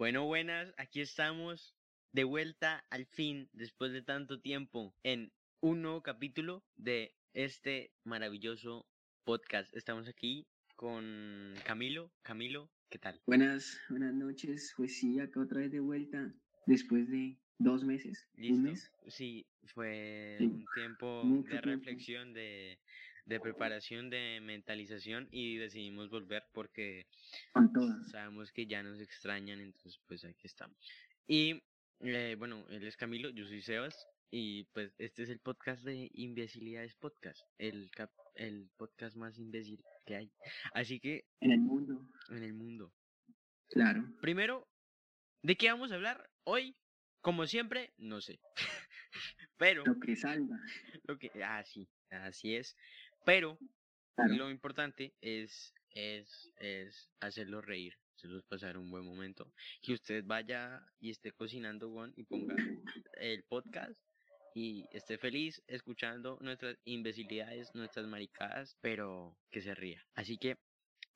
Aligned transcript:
Bueno, 0.00 0.24
buenas, 0.24 0.72
aquí 0.78 1.02
estamos 1.02 1.76
de 2.12 2.24
vuelta 2.24 2.86
al 2.88 3.04
fin, 3.04 3.50
después 3.52 3.92
de 3.92 4.00
tanto 4.00 4.40
tiempo, 4.40 4.96
en 5.02 5.30
un 5.60 5.82
nuevo 5.82 6.02
capítulo 6.02 6.64
de 6.76 7.14
este 7.34 7.92
maravilloso 8.04 8.86
podcast. 9.24 9.76
Estamos 9.76 10.08
aquí 10.08 10.46
con 10.74 11.52
Camilo. 11.66 12.10
Camilo, 12.22 12.70
¿qué 12.88 12.98
tal? 12.98 13.20
Buenas, 13.26 13.78
buenas 13.90 14.14
noches. 14.14 14.72
Pues 14.74 14.96
sí, 14.98 15.20
acá 15.20 15.38
otra 15.38 15.60
vez 15.60 15.70
de 15.70 15.80
vuelta, 15.80 16.32
después 16.64 17.06
de 17.10 17.36
dos 17.58 17.84
meses. 17.84 18.26
¿Un 18.38 18.62
mes? 18.62 18.90
Sí, 19.06 19.46
fue 19.66 20.36
Sí, 20.38 20.44
un 20.46 20.64
tiempo 20.74 21.24
mucho 21.24 21.42
de 21.56 21.60
tiempo. 21.60 21.68
reflexión, 21.68 22.32
de, 22.32 22.80
de 23.30 23.38
preparación, 23.40 24.10
de 24.10 24.40
mentalización 24.42 25.28
y 25.30 25.56
decidimos 25.56 26.10
volver 26.10 26.42
porque 26.52 27.06
sabemos 28.10 28.50
que 28.52 28.66
ya 28.66 28.82
nos 28.82 29.00
extrañan, 29.00 29.60
entonces 29.60 30.00
pues 30.06 30.24
aquí 30.24 30.46
estamos. 30.46 30.76
Y 31.28 31.62
eh, 32.00 32.34
bueno, 32.38 32.66
él 32.70 32.84
es 32.86 32.96
Camilo, 32.96 33.30
yo 33.30 33.46
soy 33.46 33.62
Sebas 33.62 34.06
y 34.32 34.64
pues 34.72 34.92
este 34.98 35.22
es 35.22 35.30
el 35.30 35.38
podcast 35.38 35.84
de 35.84 36.10
Imbecilidades 36.12 36.96
Podcast, 36.96 37.40
el, 37.58 37.90
cap- 37.92 38.10
el 38.34 38.68
podcast 38.76 39.16
más 39.16 39.38
imbécil 39.38 39.80
que 40.04 40.16
hay. 40.16 40.32
Así 40.74 40.98
que 40.98 41.24
En 41.40 41.52
el 41.52 41.60
mundo, 41.60 42.04
en 42.30 42.42
el 42.42 42.52
mundo. 42.54 42.92
claro. 43.70 44.02
Primero, 44.20 44.66
¿de 45.42 45.56
qué 45.56 45.68
vamos 45.70 45.92
a 45.92 45.94
hablar 45.94 46.28
hoy? 46.44 46.74
Como 47.20 47.46
siempre, 47.46 47.92
no 47.96 48.20
sé. 48.20 48.40
Pero 49.56 49.84
Lo 49.84 50.00
que 50.00 50.16
salga. 50.16 50.56
lo 51.04 51.18
que 51.18 51.30
ah 51.44 51.62
sí, 51.64 51.86
así 52.10 52.54
es. 52.56 52.76
Pero 53.24 53.58
Claro. 54.16 54.34
lo 54.34 54.50
importante 54.50 55.14
es, 55.20 55.72
es, 55.90 56.52
es 56.58 57.10
hacerlos 57.20 57.64
reír, 57.64 57.94
hacerlos 58.16 58.44
pasar 58.44 58.76
un 58.76 58.90
buen 58.90 59.04
momento. 59.04 59.52
Que 59.82 59.94
usted 59.94 60.24
vaya 60.24 60.84
y 60.98 61.10
esté 61.10 61.32
cocinando, 61.32 61.88
weón, 61.88 62.12
y 62.16 62.24
ponga 62.24 62.54
el 63.14 63.44
podcast 63.44 64.02
y 64.54 64.84
esté 64.92 65.16
feliz 65.16 65.62
escuchando 65.68 66.36
nuestras 66.40 66.76
imbecilidades, 66.84 67.74
nuestras 67.74 68.06
maricadas, 68.06 68.76
pero 68.80 69.38
que 69.50 69.62
se 69.62 69.74
ría. 69.74 70.04
Así 70.14 70.36
que, 70.36 70.58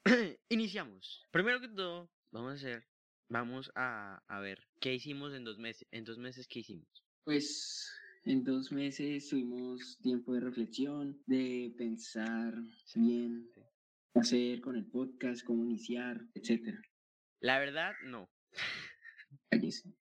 iniciamos. 0.48 1.26
Primero 1.30 1.60
que 1.60 1.68
todo, 1.68 2.10
vamos 2.30 2.52
a 2.52 2.54
hacer, 2.54 2.86
vamos 3.28 3.70
a, 3.74 4.22
a 4.28 4.40
ver 4.40 4.66
qué 4.80 4.94
hicimos 4.94 5.34
en 5.34 5.44
dos 5.44 5.58
meses. 5.58 5.86
En 5.90 6.04
dos 6.04 6.16
meses, 6.18 6.46
¿qué 6.48 6.60
hicimos? 6.60 6.88
Pues 7.24 7.90
en 8.24 8.44
dos 8.44 8.72
meses 8.72 9.28
tuvimos 9.28 9.98
tiempo 9.98 10.32
de 10.32 10.40
reflexión, 10.40 11.22
de 11.26 11.74
pensar 11.76 12.54
bien 12.94 13.50
hacer 14.14 14.60
con 14.60 14.76
el 14.76 14.86
podcast, 14.86 15.44
cómo 15.44 15.64
iniciar, 15.64 16.20
etcétera. 16.34 16.80
La 17.40 17.58
verdad, 17.58 17.92
no. 18.04 18.30
Cállese. 19.50 19.94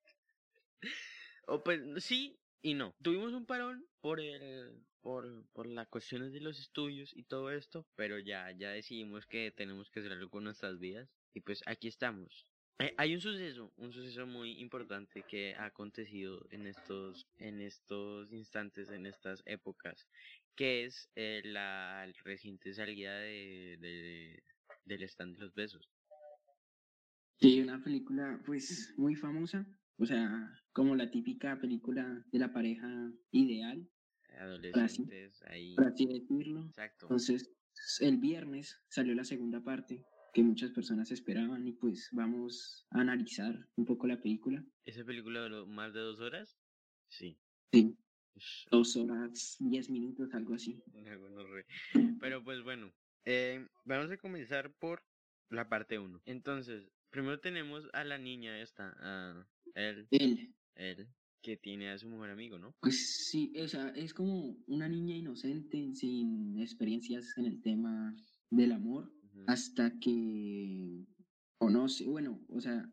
O 1.48 1.64
pues 1.64 1.82
sí 2.04 2.40
y 2.62 2.74
no. 2.76 2.96
Tuvimos 3.02 3.34
un 3.34 3.46
parón 3.46 3.86
por 4.00 4.20
el 4.20 4.86
por, 5.02 5.46
por 5.52 5.68
las 5.68 5.90
cuestiones 5.90 6.32
de 6.32 6.40
los 6.40 6.60
estudios 6.60 7.14
y 7.14 7.24
todo 7.24 7.52
esto, 7.52 7.86
pero 7.96 8.20
ya 8.20 8.52
ya 8.52 8.70
decidimos 8.70 9.28
que 9.28 9.52
tenemos 9.52 9.90
que 9.90 10.00
hacer 10.00 10.14
algo 10.14 10.30
con 10.30 10.46
nuestras 10.46 10.80
vidas 10.80 11.10
y 11.34 11.42
pues 11.42 11.62
aquí 11.66 11.90
estamos. 11.90 12.48
Eh, 12.80 12.94
hay 12.98 13.14
un 13.14 13.22
suceso, 13.22 13.72
un 13.78 13.94
suceso 13.94 14.26
muy 14.26 14.60
importante 14.60 15.24
que 15.30 15.56
ha 15.56 15.66
acontecido 15.66 16.46
en 16.50 16.68
estos 16.68 17.28
en 17.38 17.62
estos 17.62 18.32
instantes, 18.34 18.90
en 18.90 19.06
estas 19.06 19.44
épocas, 19.46 20.08
que 20.56 20.86
es 20.86 21.10
eh, 21.16 21.42
la 21.46 22.12
reciente 22.24 22.74
salida 22.74 23.18
de, 23.20 23.78
de 23.80 24.44
del 24.86 25.04
stand 25.04 25.36
de 25.36 25.42
los 25.42 25.54
besos. 25.54 25.90
Sí, 27.40 27.62
una 27.62 27.84
película 27.84 28.42
pues 28.46 28.94
muy 28.98 29.16
famosa, 29.16 29.66
o 29.98 30.06
sea, 30.06 30.50
como 30.72 30.96
la 30.96 31.12
típica 31.12 31.60
película 31.60 32.26
de 32.32 32.40
la 32.40 32.52
pareja 32.52 33.12
ideal, 33.32 33.88
Adolescentes 34.40 35.44
ahí. 35.44 35.76
por 35.76 35.88
así 35.88 36.08
decirlo. 36.08 36.66
Exacto. 36.66 37.06
Entonces, 37.06 37.52
el 38.00 38.18
viernes 38.18 38.82
salió 38.90 39.14
la 39.14 39.24
segunda 39.24 39.62
parte 39.64 40.04
que 40.34 40.44
muchas 40.44 40.72
personas 40.72 41.12
esperaban 41.12 41.68
y 41.68 41.74
pues 41.74 42.10
vamos 42.12 42.88
a 42.90 43.02
analizar 43.02 43.68
un 43.76 43.86
poco 43.86 44.08
la 44.08 44.20
película. 44.20 44.66
¿Esa 44.84 45.06
película 45.06 45.42
duró 45.42 45.68
más 45.68 45.94
de 45.94 46.00
dos 46.00 46.20
horas? 46.20 46.58
Sí. 47.08 47.38
Sí, 47.72 47.96
dos 48.72 48.96
horas, 48.98 49.58
diez 49.60 49.90
minutos, 49.90 50.34
algo 50.34 50.56
así. 50.56 50.84
Pero 52.20 52.44
pues 52.44 52.64
bueno, 52.64 52.92
eh, 53.26 53.68
vamos 53.86 54.12
a 54.12 54.18
comenzar 54.18 54.74
por 54.74 55.04
la 55.50 55.70
parte 55.70 56.00
1. 56.00 56.22
Entonces, 56.26 56.90
primero 57.12 57.40
tenemos 57.40 57.88
a 57.94 58.04
la 58.04 58.18
niña 58.18 58.60
esta, 58.60 58.96
a 59.00 59.48
él, 59.76 60.08
Él, 60.10 60.56
él, 60.76 61.08
que 61.42 61.58
tiene 61.58 61.92
a 61.92 61.98
su 62.00 62.08
mejor 62.08 62.32
amigo, 62.32 62.58
¿no? 62.58 62.76
pues 62.80 63.28
sí, 63.28 63.54
o 63.60 63.68
sea, 63.68 63.90
es 63.90 64.14
como 64.14 64.58
una 64.66 64.90
niña 64.90 65.16
inocente, 65.16 65.94
sin 65.94 66.60
experiencias 66.60 67.38
en 67.38 67.46
el 67.46 67.62
tema 67.62 68.16
del 68.50 68.72
amor, 68.72 69.12
Hasta 69.48 69.92
que 70.00 71.06
conoce, 71.58 72.06
bueno, 72.06 72.40
o 72.50 72.60
sea, 72.62 72.90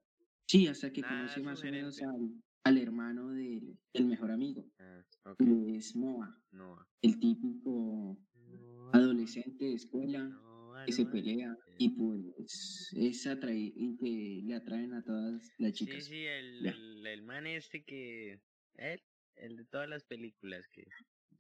sí, 0.47 0.67
hasta 0.67 0.93
que 0.93 1.01
Nada 1.03 1.17
conoce 1.19 1.43
más 1.43 1.61
o 1.61 1.65
menos 1.65 2.01
al, 2.03 2.31
al 2.65 2.79
hermano 2.79 3.31
del, 3.31 3.79
del 3.95 4.07
mejor 4.07 4.31
amigo, 4.31 4.67
Ah, 4.79 5.03
que 5.39 5.77
es 5.77 5.95
Noah, 5.97 6.37
Noah. 6.51 6.87
el 7.03 7.19
típico 7.21 8.19
Noah, 8.35 8.91
adolescente 8.93 9.65
de 9.67 9.75
escuela 9.75 10.25
Noah, 10.25 10.85
que 10.87 10.93
se 10.93 11.05
pelea 11.07 11.57
y 11.79 11.91
pues 11.91 12.91
es 12.97 13.27
atraí 13.27 13.73
y 13.77 13.97
que 13.97 14.43
le 14.47 14.55
atraen 14.55 14.93
a 14.95 15.03
todas 15.03 15.51
las 15.59 15.77
Sí, 15.77 15.85
chicas. 15.87 16.05
sí, 16.05 16.25
el, 16.25 16.63
Ya. 16.63 16.71
el, 16.73 17.07
el 17.07 17.23
man 17.23 17.47
este 17.47 17.85
que... 17.85 18.41
Él, 18.75 19.03
el 19.37 19.57
de 19.57 19.65
todas 19.67 19.89
las 19.89 20.05
películas 20.05 20.67
que... 20.73 20.85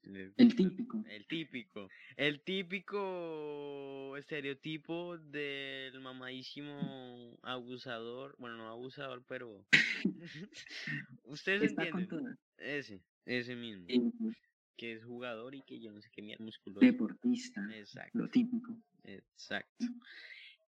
El 0.03 0.55
típico. 0.56 1.05
El 1.09 1.27
típico. 1.27 1.88
El 2.16 2.41
típico 2.43 4.16
estereotipo 4.16 5.19
del 5.19 6.00
mamadísimo 6.00 7.38
abusador. 7.43 8.34
Bueno, 8.39 8.56
no 8.56 8.69
abusador, 8.69 9.22
pero. 9.27 9.66
Ustedes 11.25 11.62
Está 11.71 11.84
entienden. 11.89 12.39
Ese, 12.59 13.03
ese 13.27 13.55
mismo. 13.56 13.87
Que 14.77 14.93
es 14.94 15.05
jugador 15.05 15.55
y 15.55 15.62
que 15.62 15.81
yo 15.81 15.93
no 15.93 16.00
sé 16.00 16.09
qué 16.10 16.22
mierda 16.22 16.44
musculoso. 16.44 16.81
deportista, 16.81 17.60
Exacto, 17.75 18.19
lo 18.19 18.28
típico. 18.28 18.77
exacto. 19.05 19.84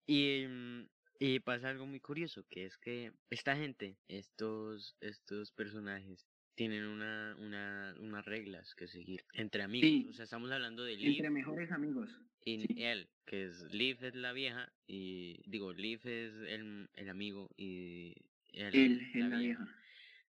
Y, 0.06 0.44
mm, 0.46 0.88
y 1.18 1.40
pasa 1.40 1.70
algo 1.70 1.86
muy 1.86 2.00
curioso, 2.00 2.44
que 2.50 2.66
es 2.66 2.76
que 2.76 3.12
esta 3.30 3.56
gente, 3.56 3.96
estos, 4.08 4.96
estos 5.00 5.52
personajes, 5.52 6.26
tienen 6.54 6.84
una, 6.86 7.36
una, 7.38 7.94
unas 8.00 8.24
reglas 8.24 8.74
que 8.74 8.86
seguir 8.88 9.24
entre 9.34 9.62
amigos. 9.62 9.88
Sí. 9.88 10.06
O 10.10 10.12
sea, 10.12 10.24
estamos 10.24 10.50
hablando 10.50 10.84
de 10.84 10.96
Liv 10.96 11.16
Entre 11.16 11.30
mejores 11.30 11.70
amigos. 11.72 12.10
y 12.44 12.60
Sí. 12.60 12.74
él, 12.76 13.08
que 13.26 13.44
es 13.46 13.72
Liv 13.72 13.98
es 14.04 14.14
la 14.14 14.32
vieja 14.32 14.72
y 14.86 15.40
digo, 15.48 15.72
Liv 15.72 16.00
es 16.04 16.34
el, 16.48 16.88
el 16.94 17.08
amigo 17.08 17.48
y 17.56 18.14
él, 18.52 18.74
Él 18.74 19.00
es 19.14 19.28
la 19.30 19.38
vieja. 19.38 19.68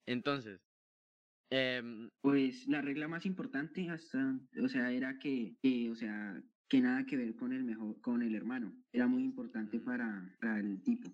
Entonces, 0.06 0.60
em, 1.50 2.10
Pues 2.20 2.66
la 2.68 2.82
regla 2.82 3.08
más 3.08 3.26
importante 3.26 3.88
hasta, 3.90 4.38
o 4.62 4.68
sea, 4.68 4.92
era 4.92 5.18
que, 5.18 5.56
que, 5.62 5.90
o 5.90 5.94
sea, 5.96 6.42
que 6.68 6.80
nada 6.80 7.04
que 7.04 7.16
ver 7.16 7.34
con 7.36 7.52
el 7.52 7.64
mejor, 7.64 8.00
con 8.00 8.22
el 8.22 8.34
hermano. 8.34 8.74
Era 8.92 9.06
muy 9.06 9.22
importante 9.24 9.80
para, 9.80 10.36
para 10.40 10.60
el 10.60 10.82
tipo. 10.82 11.12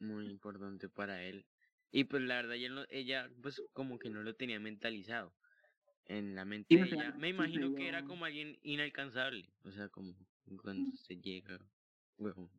muy 0.00 0.26
importante 0.28 0.88
para 0.88 1.22
él. 1.22 1.46
Y 1.92 2.04
pues 2.04 2.22
la 2.22 2.36
verdad, 2.36 2.56
ella, 2.90 3.30
pues 3.42 3.62
como 3.72 3.98
que 3.98 4.10
no 4.10 4.22
lo 4.22 4.34
tenía 4.36 4.60
mentalizado 4.60 5.34
en 6.06 6.34
la 6.36 6.44
mente 6.44 6.68
Sí, 6.70 6.76
de 6.78 6.82
o 6.82 6.86
sea, 6.86 6.98
ella. 6.98 7.12
Me 7.14 7.28
imagino 7.28 7.72
que 7.74 7.88
era 7.88 8.02
como 8.04 8.24
alguien 8.24 8.58
inalcanzable. 8.62 9.52
O 9.62 9.70
sea, 9.70 9.88
como 9.88 10.14
cuando 10.62 10.90
se 10.94 11.16
llega 11.20 11.58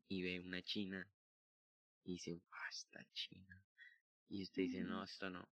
y 0.08 0.22
ve 0.24 0.40
una 0.40 0.62
china 0.64 1.08
y 2.04 2.14
dice, 2.14 2.42
"Ah, 2.52 2.68
esta 2.72 3.06
china. 3.14 3.64
Y 4.30 4.44
usted 4.44 4.64
dice, 4.64 4.84
no, 4.84 5.04
esto 5.04 5.30
no. 5.30 5.50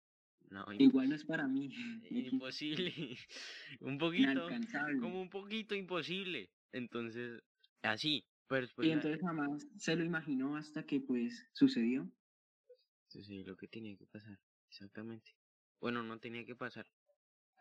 No, 0.49 0.65
Igual 0.77 1.09
no 1.09 1.15
es 1.15 1.23
para 1.25 1.47
mí. 1.47 1.69
imposible. 2.09 2.93
un 3.81 3.97
poquito, 3.97 4.41
Inalcanzable. 4.43 4.97
como 4.97 5.21
un 5.21 5.29
poquito 5.29 5.75
imposible. 5.75 6.51
Entonces, 6.73 7.41
así. 7.83 8.25
Pero 8.47 8.61
después 8.63 8.87
y 8.87 8.91
entonces 8.91 9.21
jamás 9.21 9.65
se 9.77 9.95
lo 9.95 10.03
imaginó 10.03 10.57
hasta 10.57 10.83
que 10.85 10.99
pues 10.99 11.47
sucedió. 11.53 12.11
Sí, 13.11 13.23
sí, 13.25 13.43
lo 13.43 13.57
que 13.57 13.67
tenía 13.67 13.97
que 13.97 14.07
pasar, 14.07 14.39
exactamente. 14.69 15.35
Bueno, 15.81 16.01
no 16.01 16.17
tenía 16.17 16.45
que 16.45 16.55
pasar 16.55 16.87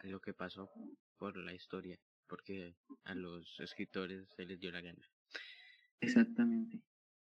lo 0.04 0.20
que 0.20 0.32
pasó 0.32 0.70
por 1.16 1.36
la 1.36 1.52
historia, 1.52 1.98
porque 2.28 2.76
a 3.02 3.14
los 3.16 3.58
escritores 3.58 4.28
se 4.36 4.44
les 4.46 4.60
dio 4.60 4.70
la 4.70 4.80
gana. 4.80 5.02
Exactamente. 6.00 6.80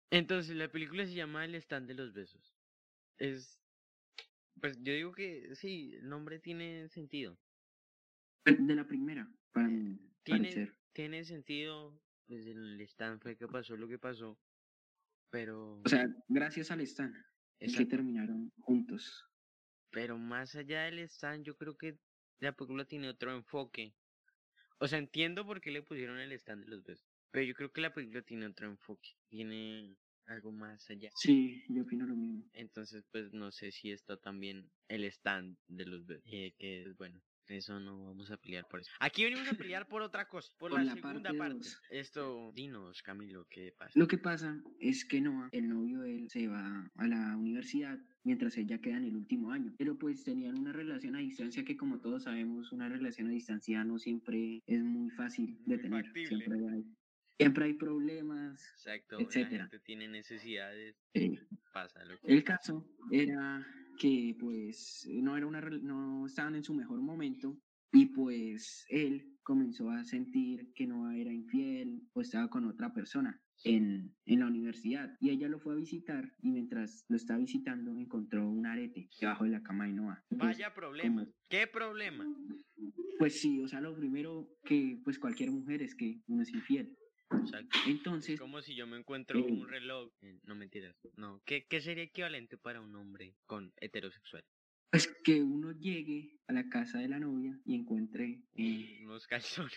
Entonces, 0.09 0.57
la 0.57 0.69
película 0.69 1.05
se 1.05 1.13
llama 1.13 1.45
El 1.45 1.55
stand 1.55 1.87
de 1.87 1.93
los 1.93 2.11
besos. 2.11 2.53
Es, 3.17 3.61
pues 4.59 4.77
yo 4.81 4.91
digo 4.91 5.13
que 5.13 5.55
sí, 5.55 5.93
el 5.93 6.09
nombre 6.09 6.39
tiene 6.39 6.89
sentido. 6.89 7.39
De 8.43 8.75
la 8.75 8.85
primera, 8.85 9.31
para 9.53 9.69
mi 9.69 9.97
Tiene, 10.23 10.49
parecer. 10.49 10.75
tiene 10.91 11.23
sentido, 11.23 11.97
pues 12.27 12.45
el 12.45 12.81
stand 12.81 13.21
fue 13.21 13.37
que 13.37 13.47
pasó 13.47 13.77
lo 13.77 13.87
que 13.87 13.99
pasó, 13.99 14.37
pero... 15.29 15.79
O 15.85 15.87
sea, 15.87 16.05
gracias 16.27 16.71
al 16.71 16.81
Stan, 16.81 17.13
es 17.61 17.75
que 17.75 17.85
terminaron 17.85 18.51
besos. 18.67 19.23
Pero 19.91 20.17
más 20.17 20.55
allá 20.55 20.83
del 20.83 20.99
stand, 20.99 21.43
yo 21.45 21.55
creo 21.55 21.77
que 21.77 21.97
la 22.39 22.53
película 22.53 22.85
tiene 22.85 23.09
otro 23.09 23.33
enfoque. 23.35 23.93
O 24.79 24.87
sea, 24.87 24.99
entiendo 24.99 25.45
por 25.45 25.61
qué 25.61 25.71
le 25.71 25.83
pusieron 25.83 26.17
el 26.19 26.31
stand 26.33 26.65
de 26.65 26.71
los 26.71 26.83
besos. 26.83 27.07
Pero 27.31 27.45
yo 27.45 27.53
creo 27.53 27.71
que 27.71 27.81
la 27.81 27.93
película 27.93 28.21
tiene 28.21 28.47
otro 28.47 28.67
enfoque. 28.67 29.11
Tiene 29.29 29.95
algo 30.25 30.51
más 30.51 30.89
allá. 30.89 31.11
Sí, 31.15 31.63
yo 31.69 31.83
opino 31.83 32.05
lo 32.05 32.15
mismo. 32.15 32.43
Entonces, 32.53 33.05
pues 33.11 33.31
no 33.33 33.51
sé 33.51 33.71
si 33.71 33.91
está 33.91 34.17
también 34.17 34.71
el 34.87 35.03
stand 35.05 35.57
de 35.67 35.85
los 35.85 36.05
besos. 36.05 36.25
eh, 36.31 36.53
que 36.57 36.83
es 36.83 36.97
bueno. 36.97 37.21
Eso 37.51 37.79
no 37.79 38.05
vamos 38.05 38.31
a 38.31 38.37
pelear 38.37 38.65
por 38.69 38.79
eso. 38.79 38.91
Aquí 38.99 39.23
venimos 39.23 39.47
a 39.49 39.53
pelear 39.53 39.87
por 39.87 40.01
otra 40.01 40.27
cosa, 40.27 40.51
por, 40.57 40.71
Por 40.71 40.79
la, 40.79 40.95
la 40.95 41.01
segunda 41.01 41.33
parte. 41.33 41.67
Esto, 41.89 42.51
dinos, 42.55 43.03
Camilo, 43.03 43.45
¿qué 43.49 43.73
pasa? 43.77 43.91
Lo 43.95 44.07
que 44.07 44.17
pasa 44.17 44.61
es 44.79 45.03
que 45.03 45.19
Noah, 45.19 45.49
el 45.51 45.67
novio 45.67 45.99
de 45.99 46.15
él, 46.15 46.29
se 46.29 46.47
va 46.47 46.89
a 46.95 47.07
la 47.07 47.35
universidad 47.35 47.99
mientras 48.23 48.57
ella 48.57 48.79
queda 48.79 48.97
en 48.97 49.05
el 49.05 49.15
último 49.17 49.51
año. 49.51 49.73
Pero 49.77 49.97
pues 49.97 50.23
tenían 50.23 50.57
una 50.57 50.71
relación 50.71 51.15
a 51.15 51.19
distancia 51.19 51.65
que 51.65 51.75
como 51.75 51.99
todos 51.99 52.23
sabemos, 52.23 52.71
una 52.71 52.87
relación 52.87 53.27
a 53.27 53.31
distancia 53.31 53.83
no 53.83 53.99
siempre 53.99 54.61
es 54.65 54.81
muy 54.81 55.09
fácil 55.09 55.57
de 55.65 55.77
tener. 55.77 56.05
factible. 56.05 56.27
Siempre 56.27 56.69
hay, 56.69 56.85
siempre 57.37 57.65
hay 57.65 57.73
problemas. 57.73 58.63
Exacto, 58.75 59.19
etcétera. 59.19 59.63
la 59.63 59.69
gente 59.69 59.79
tiene 59.79 60.07
necesidades, 60.07 60.95
Eh, 61.13 61.37
pasa 61.73 62.03
lo 62.05 62.17
que 62.19 62.27
el 62.33 62.43
caso 62.43 62.85
era 63.11 63.65
que 63.97 64.35
pues 64.39 65.07
no, 65.11 65.37
era 65.37 65.45
una, 65.47 65.61
no 65.61 66.25
estaban 66.25 66.55
en 66.55 66.63
su 66.63 66.73
mejor 66.73 67.01
momento 67.01 67.57
y 67.93 68.07
pues 68.07 68.85
él 68.89 69.37
comenzó 69.43 69.89
a 69.89 70.03
sentir 70.03 70.71
que 70.73 70.87
Noah 70.87 71.17
era 71.17 71.31
infiel 71.33 72.01
o 72.13 72.21
estaba 72.21 72.49
con 72.49 72.65
otra 72.65 72.93
persona 72.93 73.39
en, 73.63 74.15
en 74.25 74.39
la 74.39 74.47
universidad 74.47 75.15
y 75.19 75.29
ella 75.29 75.47
lo 75.47 75.59
fue 75.59 75.73
a 75.73 75.77
visitar 75.77 76.31
y 76.41 76.49
mientras 76.51 77.05
lo 77.09 77.15
estaba 77.17 77.39
visitando 77.39 77.95
encontró 77.97 78.49
un 78.49 78.65
arete 78.65 79.09
debajo 79.19 79.43
de 79.43 79.51
la 79.51 79.61
cama 79.63 79.85
de 79.87 79.93
Noah. 79.93 80.23
Vaya 80.31 80.73
problema. 80.73 81.21
como- 81.23 81.33
¿Qué 81.49 81.67
problema? 81.67 82.25
Pues 83.19 83.39
sí, 83.39 83.59
o 83.61 83.67
sea, 83.67 83.81
lo 83.81 83.95
primero 83.95 84.49
que 84.63 84.99
pues 85.03 85.19
cualquier 85.19 85.51
mujer 85.51 85.81
es 85.83 85.93
que 85.95 86.21
uno 86.27 86.41
es 86.43 86.51
infiel. 86.53 86.95
Exacto. 87.39 87.77
Es 87.85 87.87
Entonces, 87.87 88.39
como 88.39 88.61
si 88.61 88.75
yo 88.75 88.87
me 88.87 88.97
encuentro 88.97 89.43
un 89.43 89.67
reloj. 89.67 90.11
eh, 90.21 90.39
No 90.43 90.55
mentiras. 90.55 90.95
No. 91.15 91.41
¿Qué, 91.45 91.65
¿Qué 91.67 91.81
sería 91.81 92.03
equivalente 92.03 92.57
para 92.57 92.81
un 92.81 92.95
hombre 92.95 93.35
con 93.45 93.73
heterosexual? 93.77 94.43
pues 94.91 95.07
que 95.23 95.41
uno 95.41 95.71
llegue 95.71 96.37
a 96.47 96.53
la 96.53 96.67
casa 96.67 96.99
de 96.99 97.07
la 97.07 97.17
novia 97.17 97.57
y 97.63 97.75
encuentre, 97.75 98.43
eh, 98.55 98.99
Unos 99.05 99.25
calzones. 99.71 99.73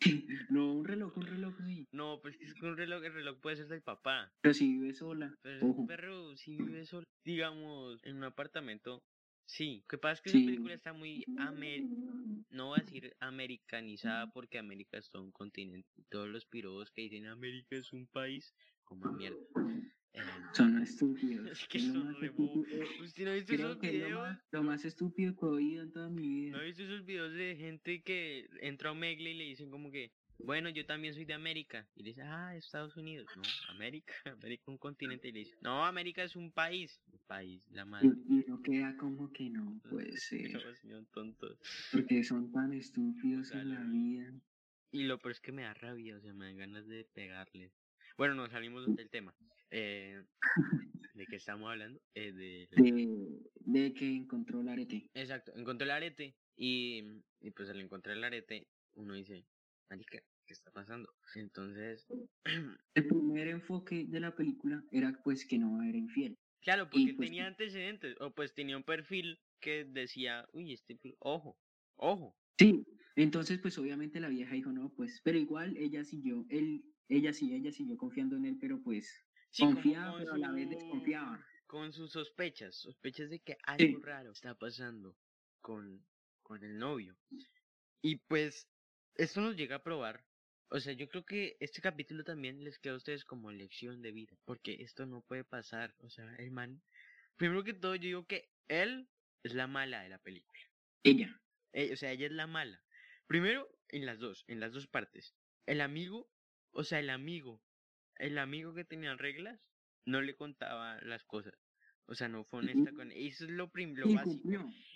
no 0.50 0.72
un 0.74 0.84
reloj, 0.84 1.16
un 1.16 1.26
reloj 1.26 1.54
sí, 1.64 1.86
No, 1.92 2.18
pues 2.20 2.36
es 2.40 2.52
que 2.54 2.66
un 2.66 2.76
reloj, 2.76 3.04
el 3.04 3.12
reloj 3.12 3.38
puede 3.40 3.56
ser 3.56 3.68
del 3.68 3.82
papá. 3.82 4.32
pero 4.40 4.54
si 4.54 4.66
vive 4.72 4.92
sola, 4.92 5.32
Pero 5.42 5.66
ojo, 5.70 5.86
perro, 5.86 6.36
si 6.36 6.56
vive 6.56 6.84
solo, 6.84 7.04
digamos, 7.24 8.00
en 8.02 8.16
un 8.16 8.24
apartamento. 8.24 9.04
Sí, 9.46 9.80
lo 9.82 9.86
que 9.88 9.98
pasa 9.98 10.14
es 10.14 10.20
que 10.22 10.30
Sí. 10.30 10.38
esa 10.38 10.44
película 10.46 10.74
está 10.74 10.92
muy, 10.92 11.24
amer- 11.36 11.86
no 12.50 12.68
voy 12.68 12.78
a 12.78 12.82
decir 12.82 13.16
americanizada 13.20 14.26
porque 14.32 14.58
América 14.58 14.98
es 14.98 15.10
todo 15.10 15.22
un 15.22 15.32
continente. 15.32 15.88
Todos 16.10 16.28
los 16.28 16.46
pirobos 16.46 16.90
que 16.90 17.02
dicen 17.02 17.26
América 17.26 17.76
es 17.76 17.92
un 17.92 18.06
país, 18.08 18.54
como 18.84 19.12
mierda. 19.12 19.38
Eh, 20.14 20.20
son 20.52 20.82
estúpidos. 20.82 21.50
es 21.50 21.68
que 21.68 21.78
son 21.80 22.14
re 22.20 22.30
¿Usted 22.30 23.24
no 23.24 23.30
ha 23.30 23.34
visto 23.34 23.52
Creo 23.54 23.68
esos 23.78 23.86
es 23.88 23.92
lo 23.94 23.98
videos? 23.98 24.20
más, 24.20 24.38
lo 24.52 24.62
más 24.62 24.84
estúpido 24.84 25.34
que 25.36 25.46
he 25.46 25.48
oído 25.48 25.82
en 25.82 25.92
toda 25.92 26.08
mi 26.10 26.22
¿No 26.22 26.28
vida. 26.28 26.58
ha 26.58 26.62
visto 26.62 26.82
esos 26.82 27.04
videos 27.04 27.32
de 27.34 27.56
gente 27.56 28.02
que 28.02 28.48
entra 28.60 28.88
a 28.90 28.92
Omegle 28.92 29.30
y 29.30 29.34
le 29.34 29.44
dicen 29.44 29.70
como 29.70 29.90
que, 29.90 30.12
bueno, 30.38 30.68
yo 30.70 30.84
también 30.86 31.14
soy 31.14 31.24
de 31.24 31.34
América? 31.34 31.86
Y 31.94 32.02
le 32.02 32.10
dice, 32.10 32.22
ah, 32.22 32.54
Estados 32.56 32.96
Unidos. 32.96 33.26
No, 33.36 33.42
América, 33.70 34.14
América 34.24 34.62
es 34.62 34.68
un 34.68 34.78
continente. 34.78 35.28
Y 35.28 35.32
le 35.32 35.38
dice, 35.40 35.56
no, 35.62 35.84
América 35.84 36.22
es 36.22 36.36
un 36.36 36.52
país. 36.52 37.00
Un 37.12 37.20
país, 37.26 37.66
la 37.70 37.84
madre. 37.84 38.08
Y, 38.28 38.40
y 38.40 38.44
no 38.46 38.60
queda 38.62 38.96
como 38.96 39.32
que 39.32 39.50
no 39.50 39.80
puede 39.90 40.16
ser, 40.16 40.52
No, 40.52 40.74
señor 40.74 41.06
tonto. 41.12 41.58
porque 41.92 42.22
son 42.24 42.50
tan 42.52 42.72
estúpidos 42.72 43.52
en 43.52 43.70
la 43.70 43.80
vida. 43.84 44.32
Y 44.92 45.04
lo 45.04 45.18
peor 45.18 45.32
es 45.32 45.40
que 45.40 45.52
me 45.52 45.62
da 45.62 45.74
rabia, 45.74 46.16
o 46.16 46.20
sea, 46.20 46.32
me 46.32 46.46
dan 46.46 46.56
ganas 46.58 46.86
de 46.86 47.04
pegarles. 47.12 47.72
Bueno, 48.16 48.34
nos 48.34 48.50
salimos 48.50 48.86
del 48.96 49.10
tema. 49.10 49.34
Eh, 49.70 50.22
¿De 51.14 51.26
qué 51.26 51.36
estamos 51.36 51.68
hablando? 51.70 52.00
Eh, 52.14 52.32
de... 52.32 52.68
De, 52.70 53.40
de 53.60 53.92
que 53.94 54.06
encontró 54.14 54.60
el 54.60 54.68
arete. 54.68 55.10
Exacto, 55.12 55.52
encontré 55.56 55.84
el 55.86 55.90
arete 55.90 56.34
y, 56.56 57.02
y 57.40 57.50
pues 57.50 57.68
al 57.68 57.80
encontrar 57.80 58.16
el 58.16 58.24
arete 58.24 58.68
uno 58.94 59.14
dice, 59.14 59.44
marica, 59.90 60.18
¿qué 60.46 60.52
está 60.54 60.70
pasando? 60.70 61.12
Entonces, 61.34 62.08
El 62.94 63.06
primer 63.06 63.48
enfoque 63.48 64.06
de 64.08 64.20
la 64.20 64.34
película 64.34 64.84
era 64.90 65.20
pues 65.22 65.46
que 65.46 65.58
no 65.58 65.82
era 65.82 65.98
infiel. 65.98 66.38
claro, 66.60 66.90
porque 66.90 67.14
pues, 67.14 67.28
tenía 67.28 67.46
antecedentes, 67.46 68.16
o 68.20 68.34
pues 68.34 68.54
tenía 68.54 68.76
un 68.76 68.84
perfil 68.84 69.40
que 69.60 69.84
decía, 69.84 70.46
uy, 70.52 70.72
este, 70.72 70.98
ojo, 71.20 71.58
ojo. 71.96 72.36
Sí, 72.58 72.84
entonces 73.16 73.58
pues 73.60 73.78
obviamente 73.78 74.20
la 74.20 74.28
vieja 74.28 74.54
dijo 74.54 74.72
no, 74.72 74.92
pues, 74.94 75.20
pero 75.24 75.38
igual 75.38 75.76
ella 75.76 76.04
siguió, 76.04 76.44
él, 76.50 76.84
ella 77.08 77.32
sí, 77.32 77.54
ella 77.54 77.72
siguió 77.72 77.96
confiando 77.96 78.36
en 78.36 78.44
él, 78.46 78.58
pero 78.60 78.82
pues 78.82 79.26
Sí, 79.50 79.64
confiaba, 79.64 80.12
con 80.12 80.18
pero 80.18 80.34
a 80.34 80.38
la 80.38 80.52
vez 80.52 80.68
desconfiaba. 80.70 81.44
Con 81.66 81.92
sus 81.92 82.12
sospechas, 82.12 82.74
sospechas 82.76 83.30
de 83.30 83.40
que 83.40 83.56
algo 83.62 83.98
raro 84.00 84.32
está 84.32 84.54
pasando 84.56 85.16
con, 85.60 86.04
con 86.42 86.64
el 86.64 86.78
novio. 86.78 87.16
Y 88.02 88.16
pues, 88.16 88.68
esto 89.18 89.40
nos 89.40 89.56
llega 89.56 89.76
a 89.76 89.82
probar. 89.82 90.24
O 90.68 90.80
sea, 90.80 90.92
yo 90.92 91.08
creo 91.08 91.24
que 91.24 91.56
este 91.60 91.80
capítulo 91.80 92.24
también 92.24 92.64
les 92.64 92.78
queda 92.78 92.94
a 92.94 92.96
ustedes 92.96 93.24
como 93.24 93.52
lección 93.52 94.02
de 94.02 94.12
vida. 94.12 94.36
Porque 94.44 94.82
esto 94.82 95.06
no 95.06 95.22
puede 95.22 95.44
pasar. 95.44 95.94
O 95.98 96.10
sea, 96.10 96.34
el 96.36 96.50
man. 96.50 96.82
Primero 97.36 97.62
que 97.62 97.74
todo, 97.74 97.94
yo 97.94 98.02
digo 98.02 98.26
que 98.26 98.50
él 98.68 99.08
es 99.42 99.54
la 99.54 99.66
mala 99.66 100.02
de 100.02 100.08
la 100.08 100.18
película. 100.18 100.60
Ella. 101.04 101.40
Eh, 101.72 101.92
o 101.92 101.96
sea, 101.96 102.10
ella 102.10 102.26
es 102.26 102.32
la 102.32 102.46
mala. 102.46 102.82
Primero, 103.26 103.68
en 103.88 104.06
las 104.06 104.18
dos, 104.18 104.44
en 104.48 104.58
las 104.60 104.72
dos 104.72 104.86
partes. 104.88 105.34
El 105.66 105.80
amigo, 105.80 106.28
o 106.72 106.82
sea, 106.84 106.98
el 106.98 107.10
amigo, 107.10 107.62
el 108.16 108.38
amigo 108.38 108.74
que 108.74 108.84
tenía 108.84 109.14
reglas, 109.14 109.60
no 110.04 110.20
le 110.22 110.34
contaba 110.34 111.00
las 111.02 111.24
cosas. 111.24 111.54
O 112.06 112.14
sea, 112.14 112.28
no 112.28 112.44
fue 112.44 112.60
honesta 112.60 112.92
con 112.92 113.10
Eso 113.12 113.44
es 113.44 113.50
lo, 113.50 113.70
prim- 113.70 113.94
lo 113.96 114.06
básico 114.14 114.48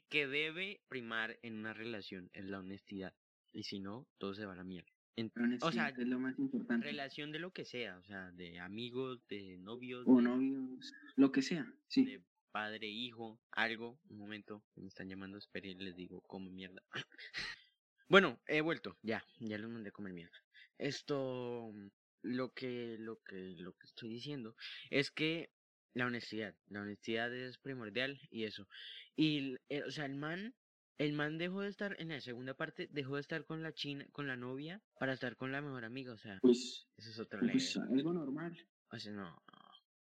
que 0.08 0.26
debe 0.26 0.80
primar 0.88 1.38
en 1.42 1.54
una 1.54 1.74
relación, 1.74 2.30
es 2.32 2.44
la 2.44 2.58
honestidad. 2.60 3.14
Y 3.52 3.64
si 3.64 3.80
no, 3.80 4.06
todo 4.18 4.34
se 4.34 4.46
va 4.46 4.52
a 4.52 4.56
la 4.56 4.64
mierda. 4.64 4.90
En- 5.16 5.32
La 5.34 5.58
o 5.66 5.72
sea, 5.72 5.88
es 5.88 5.98
lo 6.06 6.18
más 6.18 6.38
importante. 6.38 6.86
relación 6.86 7.32
de 7.32 7.40
lo 7.40 7.52
que 7.52 7.64
sea, 7.64 7.98
o 7.98 8.04
sea, 8.04 8.30
de 8.32 8.58
amigos, 8.60 9.26
de 9.28 9.58
novios, 9.58 10.04
O 10.06 10.16
de- 10.16 10.22
novios, 10.22 10.92
lo 11.16 11.30
que 11.32 11.42
sea, 11.42 11.70
sí. 11.88 12.04
de 12.04 12.22
padre, 12.52 12.86
hijo, 12.88 13.40
algo. 13.50 13.98
Un 14.08 14.18
momento, 14.18 14.64
me 14.76 14.86
están 14.88 15.08
llamando, 15.08 15.36
esperen, 15.38 15.82
les 15.84 15.94
digo, 15.96 16.20
come 16.22 16.50
mierda. 16.50 16.82
bueno, 18.08 18.40
he 18.46 18.60
vuelto, 18.60 18.96
ya, 19.02 19.24
ya 19.40 19.58
los 19.58 19.70
mandé 19.70 19.90
a 19.90 19.92
comer 19.92 20.12
mierda. 20.12 20.36
Esto, 20.78 21.72
lo 22.22 22.52
que, 22.54 22.96
lo 22.98 23.20
que, 23.22 23.54
lo 23.58 23.72
que 23.74 23.86
estoy 23.86 24.08
diciendo 24.08 24.56
es 24.90 25.10
que 25.10 25.50
la 25.92 26.06
honestidad, 26.06 26.54
la 26.68 26.82
honestidad 26.82 27.34
es 27.34 27.58
primordial 27.58 28.20
y 28.30 28.44
eso. 28.44 28.66
Y, 29.16 29.56
eh, 29.68 29.82
o 29.84 29.90
sea, 29.90 30.06
el 30.06 30.14
man, 30.14 30.54
el 31.00 31.14
man 31.14 31.38
dejó 31.38 31.62
de 31.62 31.70
estar, 31.70 31.96
en 31.98 32.08
la 32.08 32.20
segunda 32.20 32.52
parte, 32.54 32.86
dejó 32.92 33.14
de 33.14 33.22
estar 33.22 33.46
con 33.46 33.62
la 33.62 33.72
china, 33.72 34.06
con 34.12 34.26
la 34.26 34.36
novia, 34.36 34.82
para 34.98 35.14
estar 35.14 35.34
con 35.34 35.50
la 35.50 35.62
mejor 35.62 35.84
amiga, 35.86 36.12
o 36.12 36.18
sea, 36.18 36.38
Pues, 36.42 36.86
eso 36.98 37.10
es 37.10 37.18
otro 37.18 37.40
pues 37.40 37.74
algo 37.78 38.12
normal. 38.12 38.54
O 38.92 38.98
sea, 38.98 39.12
no. 39.12 39.42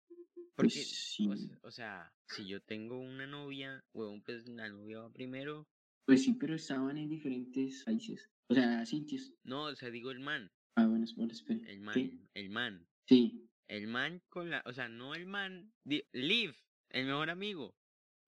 Pues 0.08 0.50
Porque, 0.54 0.70
sí. 0.70 1.28
o, 1.28 1.36
se- 1.36 1.58
o 1.62 1.70
sea, 1.70 2.10
si 2.28 2.46
yo 2.48 2.62
tengo 2.62 2.98
una 2.98 3.26
novia, 3.26 3.84
huevón, 3.92 4.22
pues 4.22 4.48
la 4.48 4.68
novia 4.70 5.00
va 5.00 5.12
primero. 5.12 5.68
Pues 6.06 6.22
sí, 6.24 6.32
pero 6.32 6.54
estaban 6.54 6.96
en 6.96 7.10
diferentes 7.10 7.84
países. 7.84 8.30
O 8.48 8.54
sea, 8.54 8.86
sitios. 8.86 9.34
No, 9.44 9.64
o 9.64 9.76
sea, 9.76 9.90
digo 9.90 10.10
el 10.10 10.20
man, 10.20 10.50
Ah, 10.76 10.86
bueno, 10.86 11.04
espera, 11.04 11.30
espera. 11.32 11.68
el 11.70 11.80
man, 11.80 11.94
¿Qué? 11.94 12.18
el 12.34 12.48
man. 12.48 12.86
Sí. 13.06 13.46
El 13.68 13.86
man 13.88 14.22
con 14.30 14.48
la, 14.48 14.62
o 14.64 14.72
sea, 14.72 14.88
no 14.88 15.14
el 15.14 15.26
man, 15.26 15.72
Liv, 15.84 16.54
el 16.90 17.04
mejor 17.06 17.28
amigo. 17.28 17.74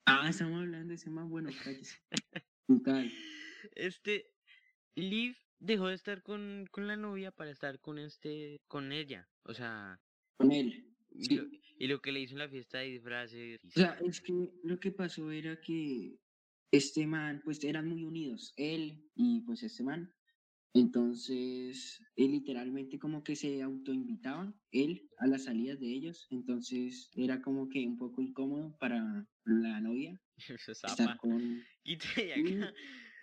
Ah, 0.07 0.27
estamos 0.29 0.61
hablando 0.61 0.89
de 0.89 0.95
ese 0.97 1.09
más 1.11 1.29
bueno, 1.29 1.51
cállese. 1.65 1.97
Total. 2.69 3.11
Este, 3.75 4.27
Liv 4.95 5.37
dejó 5.59 5.89
de 5.89 5.95
estar 5.95 6.23
con, 6.23 6.67
con 6.71 6.87
la 6.87 6.97
novia 6.97 7.33
para 7.33 7.51
estar 7.51 7.81
con 7.81 7.99
este, 7.99 8.61
con 8.69 8.93
ella. 8.93 9.29
O 9.45 9.55
sea, 9.55 9.99
Con 10.37 10.53
él. 10.53 10.85
y, 11.11 11.35
lo, 11.35 11.45
y 11.79 11.87
lo 11.89 12.01
que 12.01 12.13
le 12.13 12.21
hizo 12.21 12.35
en 12.35 12.41
la 12.41 12.49
fiesta 12.49 12.79
de 12.79 12.87
disfraces. 12.91 13.59
O 13.65 13.71
sea, 13.71 13.99
es 14.07 14.21
que 14.21 14.33
lo 14.63 14.79
que 14.79 14.93
pasó 14.93 15.31
era 15.31 15.59
que 15.61 16.19
este 16.71 17.07
man, 17.07 17.41
pues 17.45 17.65
eran 17.65 17.89
muy 17.89 18.05
unidos, 18.05 18.53
él 18.57 19.03
y 19.15 19.41
pues 19.43 19.63
este 19.63 19.83
man. 19.83 20.13
Entonces, 20.75 22.01
él 22.17 22.33
literalmente 22.33 22.99
como 22.99 23.23
que 23.23 23.37
se 23.37 23.63
autoinvitaban, 23.63 24.55
él, 24.71 25.09
a 25.19 25.27
las 25.27 25.45
salidas 25.45 25.81
de 25.81 25.87
ellos. 25.93 26.27
Entonces, 26.31 27.11
era 27.15 27.41
como 27.43 27.69
que 27.69 27.87
un 27.87 27.97
poco 27.97 28.23
incómodo 28.23 28.77
para 28.79 29.27
la 29.45 29.81
novia 29.81 30.21
Eso 30.49 30.73
estar 30.73 31.17
con... 31.19 31.63
Acá. 31.85 32.75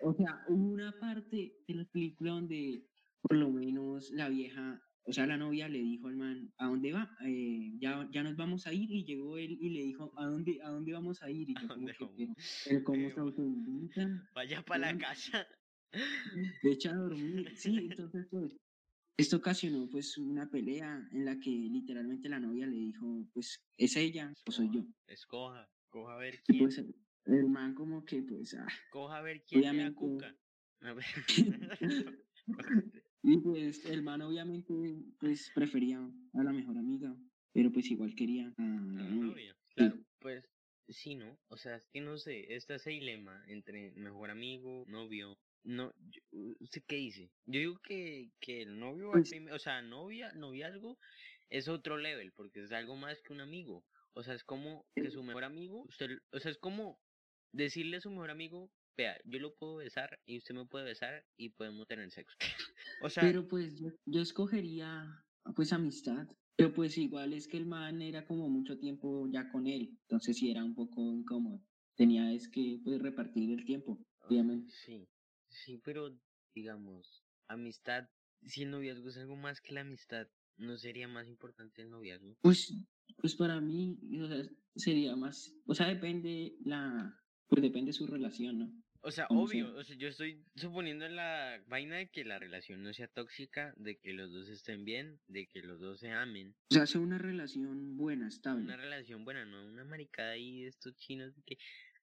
O 0.01 0.13
sea, 0.13 0.43
hubo 0.49 0.73
una 0.73 0.91
parte 0.99 1.53
de 1.67 1.73
la 1.73 1.85
película 1.85 2.31
donde 2.31 2.83
por 3.21 3.37
lo 3.37 3.49
menos 3.51 4.11
la 4.11 4.29
vieja 4.29 4.81
o 5.07 5.13
sea, 5.13 5.27
la 5.27 5.37
novia 5.37 5.69
le 5.69 5.77
dijo 5.77 6.07
al 6.07 6.15
man, 6.15 6.51
¿a 6.57 6.65
dónde 6.65 6.91
va? 6.91 7.15
Eh, 7.23 7.73
ya, 7.77 8.09
ya 8.11 8.23
nos 8.23 8.35
vamos 8.35 8.65
a 8.65 8.73
ir 8.73 8.89
y 8.91 9.05
llegó 9.05 9.37
él 9.37 9.55
y 9.61 9.69
le 9.69 9.83
dijo, 9.83 10.11
¿a 10.17 10.25
dónde, 10.25 10.59
a 10.63 10.69
dónde 10.69 10.93
vamos 10.93 11.21
a 11.21 11.29
ir? 11.29 11.47
Y 11.47 11.53
¿A 11.57 11.61
yo 11.61 11.67
como 11.67 11.85
que, 11.85 11.93
vamos? 11.99 12.17
pero, 12.17 12.33
pero 12.65 12.83
¿cómo 12.83 12.97
Pero- 13.03 13.13
se 13.13 13.19
autoinvita? 13.19 14.29
Vaya 14.33 14.63
para 14.63 14.91
la 14.91 14.97
casa. 14.97 15.47
Se 16.61 16.71
echa 16.71 16.91
a 16.91 16.95
dormir. 16.95 17.51
Sí, 17.55 17.77
entonces 17.89 18.27
pues, 18.29 18.55
esto 19.17 19.37
ocasionó 19.37 19.89
pues 19.89 20.17
una 20.17 20.49
pelea 20.49 21.07
en 21.11 21.25
la 21.25 21.39
que 21.39 21.49
literalmente 21.49 22.29
la 22.29 22.39
novia 22.39 22.67
le 22.67 22.75
dijo, 22.75 23.25
pues, 23.33 23.59
¿es 23.77 23.95
ella 23.95 24.33
o 24.47 24.51
soy 24.51 24.69
yo? 24.73 24.85
Escoja, 25.07 25.69
coja 25.89 26.13
a 26.15 26.17
ver 26.17 26.35
Y 26.35 26.53
quién, 26.53 26.59
pues 26.59 26.77
el, 26.77 26.95
el 27.25 27.49
man 27.49 27.73
como 27.73 28.03
que 28.05 28.21
pues, 28.23 28.53
ah, 28.55 28.67
coja 28.91 29.17
a 29.17 29.21
ver 29.21 29.43
quién 29.47 29.61
obviamente- 29.61 29.95
cuca. 29.95 30.35
A 30.81 30.93
ver. 30.93 31.05
y 33.23 33.37
pues 33.37 33.85
el 33.85 34.03
man 34.03 34.21
obviamente 34.21 34.73
pues 35.19 35.49
prefería 35.55 35.99
a 36.33 36.43
la 36.43 36.51
mejor 36.51 36.77
amiga, 36.77 37.15
pero 37.53 37.71
pues 37.71 37.89
igual 37.89 38.13
quería 38.15 38.53
a 38.57 38.61
la 38.61 39.03
La 39.03 39.09
novia. 39.09 39.55
Claro, 39.75 39.97
pues 40.19 40.45
sí, 40.89 41.15
¿no? 41.15 41.39
O 41.47 41.57
sea, 41.57 41.77
es 41.77 41.87
que 41.91 42.01
no 42.01 42.17
sé, 42.17 42.53
está 42.53 42.75
ese 42.75 42.91
dilema 42.91 43.43
entre 43.47 43.91
mejor 43.93 44.29
amigo, 44.29 44.83
novio. 44.87 45.33
No, 45.65 45.91
¿usted 46.59 46.83
qué 46.87 46.95
dice? 46.97 47.31
Yo 47.47 47.59
digo 47.59 47.79
que, 47.83 48.31
que 48.39 48.61
el 48.61 48.79
novio, 48.79 49.11
Pues- 49.11 49.29
prim- 49.29 49.49
o 49.51 49.59
sea, 49.59 49.81
novia, 49.81 50.31
noviazgo 50.33 50.99
es 51.49 51.67
otro 51.67 51.97
level, 51.97 52.31
porque 52.33 52.63
es 52.63 52.71
algo 52.71 52.95
más 52.95 53.19
que 53.21 53.33
un 53.33 53.41
amigo. 53.41 53.83
O 54.13 54.23
sea, 54.23 54.35
es 54.35 54.43
como 54.43 54.85
que 54.95 55.09
su 55.11 55.23
mejor 55.23 55.43
amigo, 55.43 55.83
usted, 55.89 56.19
o 56.31 56.39
sea, 56.39 56.51
es 56.51 56.57
como 56.59 56.99
decirle 57.51 57.97
a 57.97 58.01
su 58.01 58.09
mejor 58.11 58.29
amigo, 58.29 58.71
vea, 58.95 59.19
yo 59.25 59.39
lo 59.39 59.55
puedo 59.55 59.77
besar 59.77 60.19
y 60.25 60.37
usted 60.37 60.53
me 60.55 60.65
puede 60.65 60.85
besar 60.85 61.25
y 61.35 61.49
podemos 61.49 61.87
tener 61.87 62.09
sexo. 62.11 62.37
o 63.01 63.09
sea, 63.09 63.23
Pero 63.23 63.47
pues 63.47 63.77
yo, 63.79 63.89
yo 64.05 64.21
escogería 64.21 65.25
pues 65.55 65.73
amistad. 65.73 66.27
Pero 66.57 66.73
pues 66.73 66.97
igual 66.97 67.33
es 67.33 67.47
que 67.47 67.57
el 67.57 67.65
man 67.65 68.01
era 68.01 68.25
como 68.25 68.47
mucho 68.49 68.77
tiempo 68.77 69.27
ya 69.29 69.49
con 69.51 69.67
él, 69.67 69.97
entonces 70.03 70.37
sí 70.37 70.49
era 70.51 70.63
un 70.63 70.73
poco 70.75 71.01
incómodo. 71.11 71.59
Tenía 71.95 72.31
es 72.31 72.47
que 72.47 72.79
pues 72.83 73.01
repartir 73.01 73.51
el 73.51 73.65
tiempo, 73.65 73.99
obviamente. 74.21 74.71
Sí, 74.71 75.05
sí, 75.63 75.79
pero 75.83 76.17
digamos, 76.53 77.23
amistad, 77.47 78.09
si 78.43 78.63
el 78.63 78.71
noviazgo 78.71 79.09
es 79.09 79.17
algo 79.17 79.35
más 79.35 79.61
que 79.61 79.73
la 79.73 79.81
amistad, 79.81 80.27
¿no 80.57 80.77
sería 80.77 81.07
más 81.07 81.27
importante 81.27 81.81
el 81.81 81.89
noviazgo? 81.89 82.35
Pues, 82.41 82.73
pues 83.17 83.35
para 83.35 83.59
mí 83.59 83.97
o 84.21 84.27
sea, 84.27 84.43
sería 84.75 85.15
más, 85.15 85.53
o 85.65 85.73
sea, 85.73 85.87
depende 85.87 86.55
la, 86.63 87.19
pues 87.47 87.61
depende 87.61 87.93
su 87.93 88.07
relación, 88.07 88.59
¿no? 88.59 88.85
O 89.01 89.11
sea, 89.11 89.27
¿Cómo 89.27 89.43
obvio, 89.43 89.69
sea? 89.69 89.79
o 89.79 89.83
sea, 89.83 89.95
yo 89.97 90.07
estoy 90.07 90.43
suponiendo 90.55 91.07
la 91.07 91.61
vaina 91.67 91.97
de 91.97 92.09
que 92.09 92.25
la 92.25 92.39
relación 92.39 92.81
no 92.81 92.91
sea 92.91 93.07
tóxica, 93.07 93.71
de 93.77 93.99
que 93.99 94.13
los 94.13 94.31
dos 94.31 94.49
estén 94.49 94.83
bien, 94.83 95.19
de 95.27 95.45
que 95.45 95.61
los 95.61 95.79
dos 95.79 95.99
se 95.99 96.11
amen. 96.11 96.55
O 96.71 96.73
sea, 96.73 96.87
sea 96.87 97.01
una 97.01 97.19
relación 97.19 97.97
buena, 97.97 98.27
estable. 98.27 98.63
Una 98.63 98.77
relación 98.77 99.23
buena, 99.23 99.45
no 99.45 99.67
una 99.67 99.83
maricada 99.83 100.31
ahí 100.31 100.63
de 100.63 100.69
estos 100.69 100.95
chinos 100.95 101.35
de 101.35 101.43
que, 101.43 101.57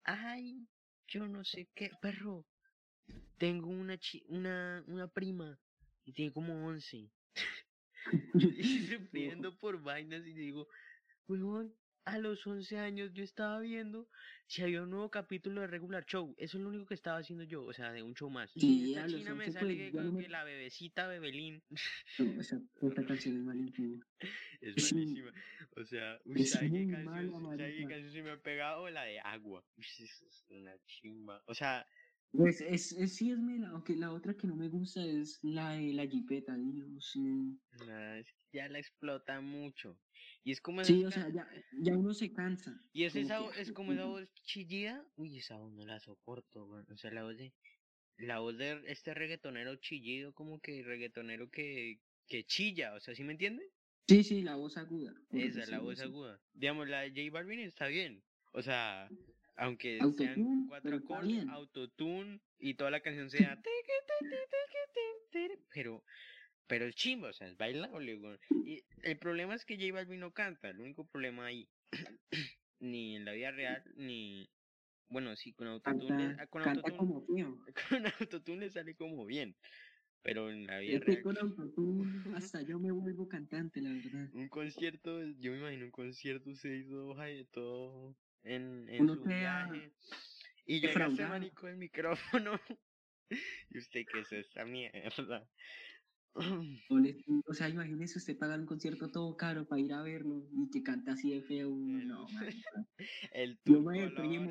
ay, 0.05 0.65
yo 1.09 1.27
no 1.27 1.43
sé 1.45 1.69
qué, 1.75 1.91
perro, 2.01 2.47
tengo 3.39 3.69
una 3.69 3.99
chi 3.99 4.23
una, 4.29 4.85
una 4.87 5.09
prima 5.09 5.59
y 6.05 6.13
tiene 6.13 6.33
como 6.33 6.67
11. 6.67 7.11
y 8.35 8.87
sufriendo 8.99 9.57
por 9.59 9.83
vainas 9.83 10.27
y 10.27 10.33
digo, 10.33 10.69
weón, 11.29 11.75
a 12.05 12.19
los 12.19 12.47
11 12.47 12.79
años 12.79 13.13
yo 13.13 13.23
estaba 13.23 13.61
viendo 13.61 14.09
si 14.47 14.63
había 14.63 14.83
un 14.83 14.91
nuevo 14.91 15.11
capítulo 15.11 15.61
de 15.61 15.69
Regular 15.69 16.05
Show. 16.05 16.35
Eso 16.37 16.59
es 16.59 16.63
lo 16.63 16.71
único 16.71 16.87
que 16.87 16.95
estaba 16.95 17.19
haciendo 17.19 17.45
yo, 17.45 17.63
o 17.65 17.73
sea, 17.73 17.93
de 17.93 18.03
un 18.03 18.15
show 18.15 18.29
más. 18.29 18.51
Sí, 18.53 18.81
y 18.87 18.95
esta 18.95 19.07
china 19.07 19.35
me 19.35 19.45
11, 19.47 19.53
sale 19.53 19.75
pues, 19.75 19.91
que, 19.93 19.93
con 19.93 20.15
me- 20.15 20.23
que 20.23 20.29
la 20.29 20.45
bebecita 20.45 21.07
Bebelín 21.07 21.63
No, 22.19 22.41
esa, 22.41 22.61
esa 22.81 23.07
canción 23.07 23.37
es 23.37 23.43
malísima. 23.43 24.05
es 24.61 24.77
malísima. 24.95 25.33
O 25.77 25.85
sea, 25.85 26.21
uy, 26.25 26.45
¿sabe 26.45 26.71
qué 26.71 26.91
canción, 26.91 27.43
sabe 27.57 27.77
qué 27.77 27.87
canción 27.87 28.13
se 28.13 28.23
me 28.23 28.31
ha 28.33 28.37
pegado? 28.41 28.91
La 28.91 29.05
de 29.05 29.21
agua. 29.21 29.65
Es 29.79 30.45
una 30.51 30.77
chimba. 30.87 31.43
O 31.47 31.55
sea, 31.55 31.87
Pues 32.33 32.63
es, 32.63 32.93
es, 32.93 33.15
sí 33.15 33.31
es 33.31 33.39
mela, 33.39 33.69
aunque 33.69 33.95
la 33.95 34.11
otra 34.11 34.35
que 34.35 34.47
no 34.47 34.57
me 34.57 34.69
gusta 34.69 35.05
es 35.05 35.39
la 35.43 35.73
de 35.73 35.93
la 35.93 36.07
jipeta, 36.07 36.57
Dios. 36.57 37.13
que 37.13 38.25
ya 38.53 38.69
la 38.69 38.79
explota 38.79 39.41
mucho. 39.41 39.99
Y 40.43 40.53
es 40.53 40.61
como 40.61 40.83
Sí, 40.83 41.05
o 41.05 41.11
sea, 41.11 41.29
ya, 41.29 41.49
ya 41.81 41.97
uno 41.97 42.15
se 42.15 42.33
cansa. 42.33 42.81
Y 42.93 43.05
es 43.05 43.13
como 43.13 43.25
esa, 43.25 43.53
que, 43.53 43.61
es 43.61 43.73
como 43.73 43.93
esa 43.93 44.05
voz 44.07 44.29
chillida. 44.45 45.07
Uy, 45.17 45.39
esa 45.39 45.57
voz 45.57 45.73
no 45.73 45.85
la 45.85 46.01
soporto. 46.01 46.65
O 46.67 46.97
sea, 46.97 47.13
la 47.13 47.23
voz 47.25 47.37
de. 47.37 47.53
La 48.17 48.39
voz 48.39 48.57
de 48.57 48.83
este 48.87 49.15
reggaetonero 49.15 49.77
chillido, 49.77 50.33
como 50.33 50.61
que 50.61 50.83
reggaetonero 50.83 51.51
que, 51.51 52.01
que 52.29 52.45
chilla. 52.45 52.95
O 52.95 53.01
sea, 53.01 53.15
¿sí 53.15 53.25
me 53.25 53.33
entiende? 53.33 53.71
Sí, 54.09 54.25
sí, 54.25 54.43
la 54.43 54.57
voz 54.57 54.77
aguda. 54.77 55.15
Esa, 55.31 55.67
la 55.67 55.81
voz 55.81 56.01
aguda. 56.01 56.41
Digamos, 56.55 56.89
la 56.89 57.03
de 57.03 57.11
J 57.11 57.33
Balvin 57.33 57.61
está 57.61 57.87
bien. 57.87 58.23
O 58.53 58.63
sea, 58.63 59.09
aunque 59.57 59.99
sean 60.17 60.67
cuatro 60.69 61.01
bien. 61.23 61.49
autotune 61.51 62.41
y 62.59 62.75
toda 62.75 62.91
la 62.91 63.01
canción 63.01 63.31
sea. 63.57 63.61
Pero, 65.73 66.05
pero 66.67 66.87
es 66.87 66.95
chimba, 66.95 67.31
o 67.31 67.33
sea, 67.33 67.49
es 67.49 67.57
bailable. 67.57 68.21
Y 68.65 68.85
el 69.03 69.19
problema 69.19 69.55
es 69.55 69.65
que 69.65 69.77
J 69.77 69.93
Balvin 69.93 70.21
no 70.21 70.33
canta. 70.33 70.71
El 70.71 70.81
único 70.81 71.07
problema 71.07 71.47
ahí, 71.47 71.69
ni 72.81 73.17
en 73.17 73.25
la 73.25 73.33
vida 73.33 73.51
real, 73.51 73.83
ni. 73.97 74.49
Bueno, 75.09 75.37
sí, 75.37 75.53
con 75.53 75.67
autotune, 75.67 76.09
Canta, 76.09 76.43
ah, 76.43 76.47
con 76.47 76.63
autotune, 76.63 76.97
como 76.97 77.27
feo. 77.27 77.59
con 77.91 78.07
autotune 78.07 78.61
le 78.61 78.71
sale 78.71 78.95
como 78.95 79.27
bien. 79.27 79.55
Pero 80.23 80.51
en 80.51 80.67
la 80.67 80.79
vida 80.79 81.01
real. 81.01 81.23
con 81.23 81.37
autotune 81.37 82.05
hasta 82.37 82.63
yo 82.63 82.79
me 82.79 82.93
vuelvo 82.93 83.29
cantante, 83.29 83.83
la 83.83 83.93
verdad. 83.93 84.31
Un 84.33 84.49
concierto, 84.49 85.23
yo 85.39 85.53
me 85.53 85.59
imagino 85.59 85.85
un 85.85 85.91
concierto 85.91 86.55
se 86.55 86.77
hizo 86.77 87.15
todo 87.51 88.17
en, 88.45 88.89
en 88.89 89.03
Uno 89.03 89.15
su 89.17 89.25
viaje. 89.25 89.93
Y 90.67 90.75
llega 90.81 90.89
este 90.89 90.99
defraudado. 91.01 91.29
manico 91.31 91.69
el 91.69 91.77
micrófono. 91.77 92.61
¿Y 93.71 93.79
usted 93.79 94.03
qué 94.13 94.21
es 94.21 94.33
esa 94.33 94.65
mierda? 94.65 95.49
O, 96.89 96.97
le- 96.99 97.23
o 97.47 97.53
sea, 97.53 97.69
imagínese 97.69 98.17
usted 98.19 98.39
pagar 98.39 98.59
un 98.59 98.65
concierto 98.65 99.11
todo 99.11 99.37
caro 99.37 99.67
para 99.67 99.83
ir 99.83 99.93
a 99.93 100.01
verlo 100.01 100.49
y 100.51 100.71
que 100.71 100.83
canta 100.83 101.13
así 101.13 101.31
de 101.31 101.43
feo. 101.43 101.69
El- 101.69 102.09
No. 102.09 102.27
El 103.33 103.59
turco 103.59 103.91
me 103.91 104.01
deprimo. 104.01 104.51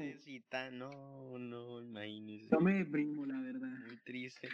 No, 0.73 1.39
no, 1.39 1.81
imagínese. 1.81 2.49
Yo 2.51 2.59
me 2.59 2.73
deprimo, 2.75 3.25
la 3.25 3.41
verdad. 3.41 3.73
Muy 3.87 3.97
triste. 4.03 4.47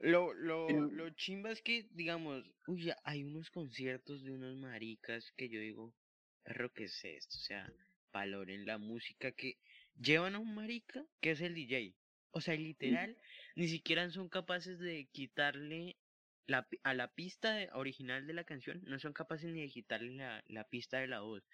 Lo, 0.00 0.34
lo, 0.34 0.66
Pero- 0.66 0.90
lo 0.90 1.10
chimba 1.10 1.52
es 1.52 1.62
que, 1.62 1.86
digamos, 1.92 2.44
uy, 2.66 2.90
hay 3.04 3.22
unos 3.22 3.48
conciertos 3.50 4.24
de 4.24 4.32
unos 4.32 4.56
maricas 4.56 5.30
que 5.36 5.48
yo 5.48 5.60
digo, 5.60 5.94
perro, 6.42 6.72
¿qué 6.74 6.84
es 6.86 7.00
esto? 7.04 7.36
O 7.36 7.40
sea, 7.42 7.72
valoren 8.16 8.66
la 8.66 8.78
música 8.78 9.32
que 9.32 9.58
llevan 9.94 10.34
a 10.34 10.38
un 10.40 10.54
marica 10.54 11.04
que 11.20 11.32
es 11.32 11.40
el 11.40 11.54
DJ. 11.54 11.96
O 12.30 12.40
sea, 12.40 12.54
literal, 12.56 13.16
ni 13.56 13.68
siquiera 13.68 14.10
son 14.10 14.28
capaces 14.28 14.78
de 14.78 15.08
quitarle 15.12 15.98
la, 16.46 16.68
a 16.84 16.94
la 16.94 17.14
pista 17.14 17.54
de- 17.54 17.70
original 17.72 18.26
de 18.26 18.34
la 18.34 18.44
canción, 18.44 18.82
no 18.84 18.98
son 18.98 19.12
capaces 19.12 19.50
ni 19.52 19.62
de 19.62 19.68
quitarle 19.68 20.14
la, 20.16 20.42
la 20.48 20.64
pista 20.68 20.98
de 21.00 21.08
la 21.08 21.20
voz, 21.20 21.44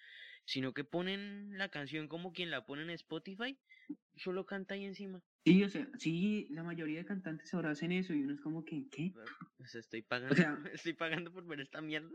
sino 0.44 0.72
que 0.74 0.84
ponen 0.84 1.58
la 1.58 1.68
canción 1.70 2.08
como 2.08 2.32
quien 2.32 2.50
la 2.50 2.64
pone 2.66 2.82
en 2.82 2.90
Spotify, 2.90 3.58
solo 4.16 4.46
canta 4.46 4.74
ahí 4.74 4.84
encima. 4.84 5.22
Sí, 5.44 5.62
o 5.64 5.68
sea, 5.68 5.88
sí, 5.98 6.46
la 6.50 6.62
mayoría 6.62 6.98
de 7.00 7.04
cantantes 7.04 7.52
ahora 7.52 7.70
hacen 7.70 7.90
eso 7.92 8.14
y 8.14 8.22
uno 8.22 8.34
es 8.34 8.40
como 8.40 8.64
que, 8.64 8.88
¿qué? 8.90 9.12
O 9.58 9.66
sea, 9.66 9.80
estoy 9.80 10.02
pagando, 10.02 10.36
sea- 10.36 10.58
estoy 10.72 10.92
pagando 10.94 11.32
por 11.32 11.46
ver 11.46 11.60
esta 11.60 11.80
mierda. 11.82 12.10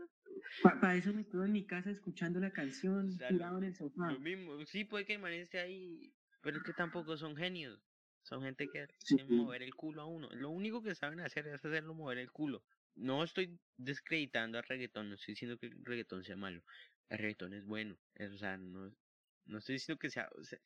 Para 0.62 0.96
eso 0.96 1.12
me 1.12 1.26
quedo 1.26 1.44
en 1.44 1.52
mi 1.52 1.66
casa 1.66 1.90
escuchando 1.90 2.40
la 2.40 2.52
canción, 2.52 3.10
sea, 3.10 3.28
tirado 3.28 3.58
en 3.58 3.64
el 3.64 3.74
sofá. 3.74 4.12
Lo 4.12 4.18
mismo, 4.20 4.64
sí 4.66 4.84
puede 4.84 5.04
que 5.04 5.14
el 5.14 5.18
man 5.20 5.32
esté 5.32 5.58
ahí, 5.60 6.14
pero 6.42 6.56
es 6.58 6.62
que 6.62 6.72
tampoco 6.72 7.16
son 7.16 7.36
genios. 7.36 7.80
Son 8.22 8.42
gente 8.42 8.68
que 8.68 8.86
Sí. 8.98 9.16
sabe 9.16 9.28
mover 9.30 9.62
el 9.62 9.74
culo 9.74 10.02
a 10.02 10.06
uno. 10.06 10.28
Lo 10.32 10.50
único 10.50 10.82
que 10.82 10.94
saben 10.94 11.20
hacer 11.20 11.46
es 11.46 11.64
hacerlo 11.64 11.94
mover 11.94 12.18
el 12.18 12.30
culo. 12.30 12.62
No 12.94 13.22
estoy 13.24 13.58
descreditando 13.78 14.58
al 14.58 14.64
reggaetón, 14.64 15.08
no 15.08 15.14
estoy 15.14 15.32
diciendo 15.32 15.56
que 15.58 15.66
el 15.66 15.84
reggaetón 15.84 16.24
sea 16.24 16.36
malo. 16.36 16.62
El 17.08 17.18
reggaetón 17.18 17.54
es 17.54 17.64
bueno. 17.64 17.98
es- 18.14 18.32
o 18.32 18.38
sea, 18.38 18.56
no, 18.56 18.94
no 19.46 19.58
estoy 19.58 19.74
diciendo 19.74 19.98
que 19.98 20.10
sea, 20.10 20.28
o 20.36 20.44
sea, 20.44 20.58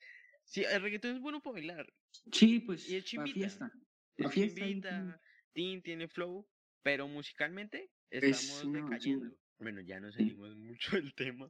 Sí, 0.45 0.65
el 0.65 0.83
reggaetón 0.83 1.15
es 1.17 1.21
bueno 1.21 1.41
para 1.41 1.55
bailar. 1.55 1.87
Sí, 2.33 2.59
pues, 2.61 2.89
Y 2.91 2.97
es 2.97 3.05
chimbita. 3.05 3.35
fiesta. 3.35 3.73
Es 4.17 4.31
fiesta 4.33 5.21
tin, 5.53 5.83
tiene 5.83 6.09
flow, 6.09 6.47
pero 6.83 7.07
musicalmente 7.09 7.91
Es 8.11 8.25
estamos 8.25 8.73
decayendo. 8.73 9.37
Bueno, 9.59 9.81
ya 9.83 10.01
nos 10.01 10.15
salimos 10.15 10.57
mucho 10.57 10.97
del 10.97 11.15
tema. 11.15 11.49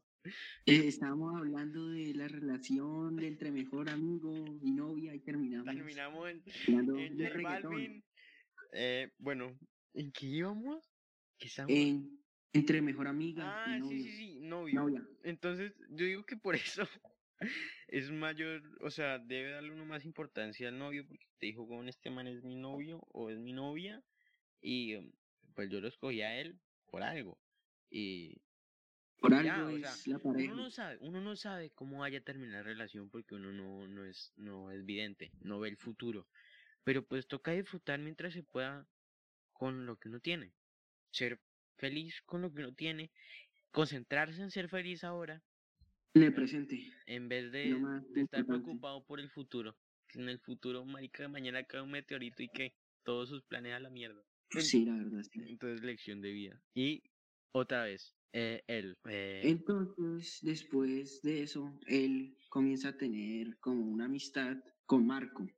Eh, 0.66 0.86
estábamos 0.86 1.34
hablando 1.34 1.88
de 1.88 2.12
la 2.14 2.28
relación 2.28 3.16
de 3.16 3.28
entre 3.28 3.50
mejor 3.50 3.88
amigo 3.88 4.44
y 4.60 4.70
novia 4.72 5.14
y 5.14 5.20
terminamos 5.24 5.64
Terminamos 5.74 6.28
en, 6.28 6.42
en 6.98 7.16
de 7.16 7.30
J. 7.30 7.42
Balvin. 7.42 8.04
Eh, 8.72 9.10
bueno, 9.18 9.58
¿en 9.94 10.12
qué 10.12 10.26
íbamos? 10.26 10.86
¿Qué? 11.38 11.48
En- 11.68 12.22
entre 12.52 12.82
mejor 12.82 13.08
amiga 13.08 13.44
Ah, 13.44 13.76
y 13.76 13.80
sí, 13.80 13.80
novio. 13.80 14.02
sí, 14.02 14.10
sí, 14.12 14.40
novio. 14.40 14.74
novia. 14.74 15.08
Entonces, 15.24 15.72
yo 15.90 16.06
digo 16.06 16.24
que 16.24 16.36
por 16.36 16.54
eso 16.56 16.88
es 17.88 18.10
mayor, 18.10 18.62
o 18.80 18.90
sea, 18.90 19.18
debe 19.18 19.50
darle 19.52 19.72
uno 19.72 19.84
más 19.86 20.04
importancia 20.04 20.68
al 20.68 20.78
novio, 20.78 21.06
porque 21.06 21.26
te 21.38 21.46
dijo, 21.46 21.66
con 21.66 21.88
este 21.88 22.10
man 22.10 22.26
es 22.26 22.42
mi 22.42 22.56
novio 22.56 23.00
o 23.12 23.30
es 23.30 23.38
mi 23.38 23.52
novia, 23.52 24.02
y 24.60 24.96
um, 24.96 25.12
pues 25.54 25.70
yo 25.70 25.80
lo 25.80 25.88
escogí 25.88 26.22
a 26.22 26.40
él 26.40 26.60
por 26.86 27.02
algo. 27.02 27.38
y 27.90 28.42
Por 29.20 29.32
ya, 29.44 29.58
algo 29.58 29.74
o 29.74 29.78
sea, 29.78 29.90
es 29.92 30.06
la 30.08 30.18
pareja. 30.18 30.52
uno 30.52 30.62
no 30.64 30.70
sabe, 30.70 30.98
uno 31.00 31.20
no 31.20 31.36
sabe 31.36 31.70
cómo 31.70 31.98
vaya 31.98 32.18
a 32.18 32.22
terminar 32.22 32.58
la 32.58 32.62
relación 32.62 33.10
porque 33.10 33.34
uno 33.34 33.52
no, 33.52 33.86
no 33.88 34.04
es, 34.04 34.32
no 34.36 34.70
es 34.72 34.84
vidente, 34.84 35.30
no 35.40 35.60
ve 35.60 35.68
el 35.68 35.76
futuro. 35.76 36.28
Pero 36.84 37.06
pues 37.06 37.26
toca 37.28 37.52
disfrutar 37.52 37.98
mientras 38.00 38.34
se 38.34 38.42
pueda 38.42 38.88
con 39.52 39.86
lo 39.86 39.96
que 39.98 40.08
uno 40.08 40.20
tiene. 40.20 40.52
Ser 41.12 41.40
feliz 41.82 42.22
con 42.26 42.42
lo 42.42 42.52
que 42.52 42.60
uno 42.62 42.72
tiene, 42.84 43.10
concentrarse 43.72 44.40
en 44.40 44.50
ser 44.50 44.68
feliz 44.68 45.02
ahora 45.02 45.42
En 46.14 46.22
el 46.22 46.32
presente. 46.32 46.76
en 47.06 47.28
vez 47.28 47.50
de, 47.50 47.76
estar 48.14 48.46
preocupado 48.46 49.04
por 49.04 49.18
el 49.18 49.30
futuro. 49.30 49.74
Que 50.08 50.20
En 50.20 50.28
el 50.28 50.38
futuro, 50.38 50.84
marica, 50.84 51.28
mañana 51.28 51.64
cae 51.64 51.80
un 51.82 51.90
meteorito 51.90 52.42
y 52.42 52.48
que 52.48 52.72
todos 53.04 53.28
sus 53.30 53.42
planes 53.50 53.72
a 53.74 53.80
la 53.80 53.90
mierda. 53.90 54.22
Sí, 54.50 54.84
la 54.84 54.94
verdad, 54.94 55.22
sí. 55.32 55.40
Entonces, 55.48 55.82
lección 55.82 56.20
de 56.20 56.30
vida. 56.30 56.62
Y 56.74 57.02
otra 57.52 57.84
vez, 57.84 58.14
eh, 58.32 58.62
él. 58.68 58.96
eh, 59.08 59.40
Entonces, 59.44 60.38
después 60.42 61.20
de 61.22 61.42
eso, 61.42 61.78
él 61.86 62.36
comienza 62.50 62.90
a 62.90 62.96
tener 62.96 63.58
como 63.58 63.82
una 63.94 64.04
amistad 64.04 64.56
con 64.86 65.06
Marco, 65.06 65.48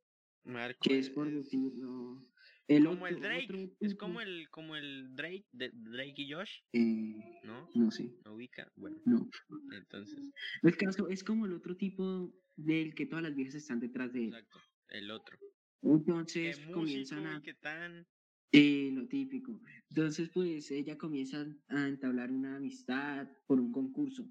Marco 0.45 0.79
que 0.83 0.99
es 0.99 1.11
por 1.11 1.31
decirlo. 1.31 2.23
El 2.67 2.85
como 2.87 3.07
el 3.07 3.21
Drake. 3.21 3.45
otro 3.45 3.77
Es 3.81 3.95
como 3.95 4.21
el, 4.21 4.49
como 4.51 4.75
el 4.77 5.15
Drake, 5.15 5.47
de 5.53 5.71
Drake 5.75 6.15
y 6.17 6.33
Josh, 6.33 6.61
eh, 6.73 7.41
¿no? 7.45 7.69
no 7.75 7.91
sé, 7.91 8.11
¿No 8.25 8.35
ubica? 8.35 8.71
Bueno, 8.77 8.97
no. 9.05 9.29
entonces, 9.77 10.33
El 10.63 10.77
caso 10.77 11.09
es 11.09 11.23
como 11.25 11.45
el 11.47 11.53
otro 11.53 11.77
tipo 11.77 12.33
del 12.57 12.95
que 12.95 13.07
todas 13.07 13.23
las 13.23 13.35
viejas 13.35 13.55
están 13.57 13.81
detrás 13.81 14.13
de 14.13 14.21
él. 14.21 14.29
exacto. 14.29 14.61
El 14.89 15.11
otro. 15.11 15.39
Entonces 15.83 16.59
comienzan 16.73 17.27
a... 17.27 17.43
y 17.45 17.55
tan. 17.55 18.07
Eh, 18.53 18.91
lo 18.93 19.07
típico. 19.09 19.61
Entonces, 19.91 20.31
pues 20.33 20.71
ella 20.71 20.97
comienza 20.97 21.45
a 21.69 21.89
entablar 21.89 22.31
una 22.31 22.57
amistad 22.57 23.29
por 23.47 23.61
un 23.61 23.73
concurso. 23.73 24.25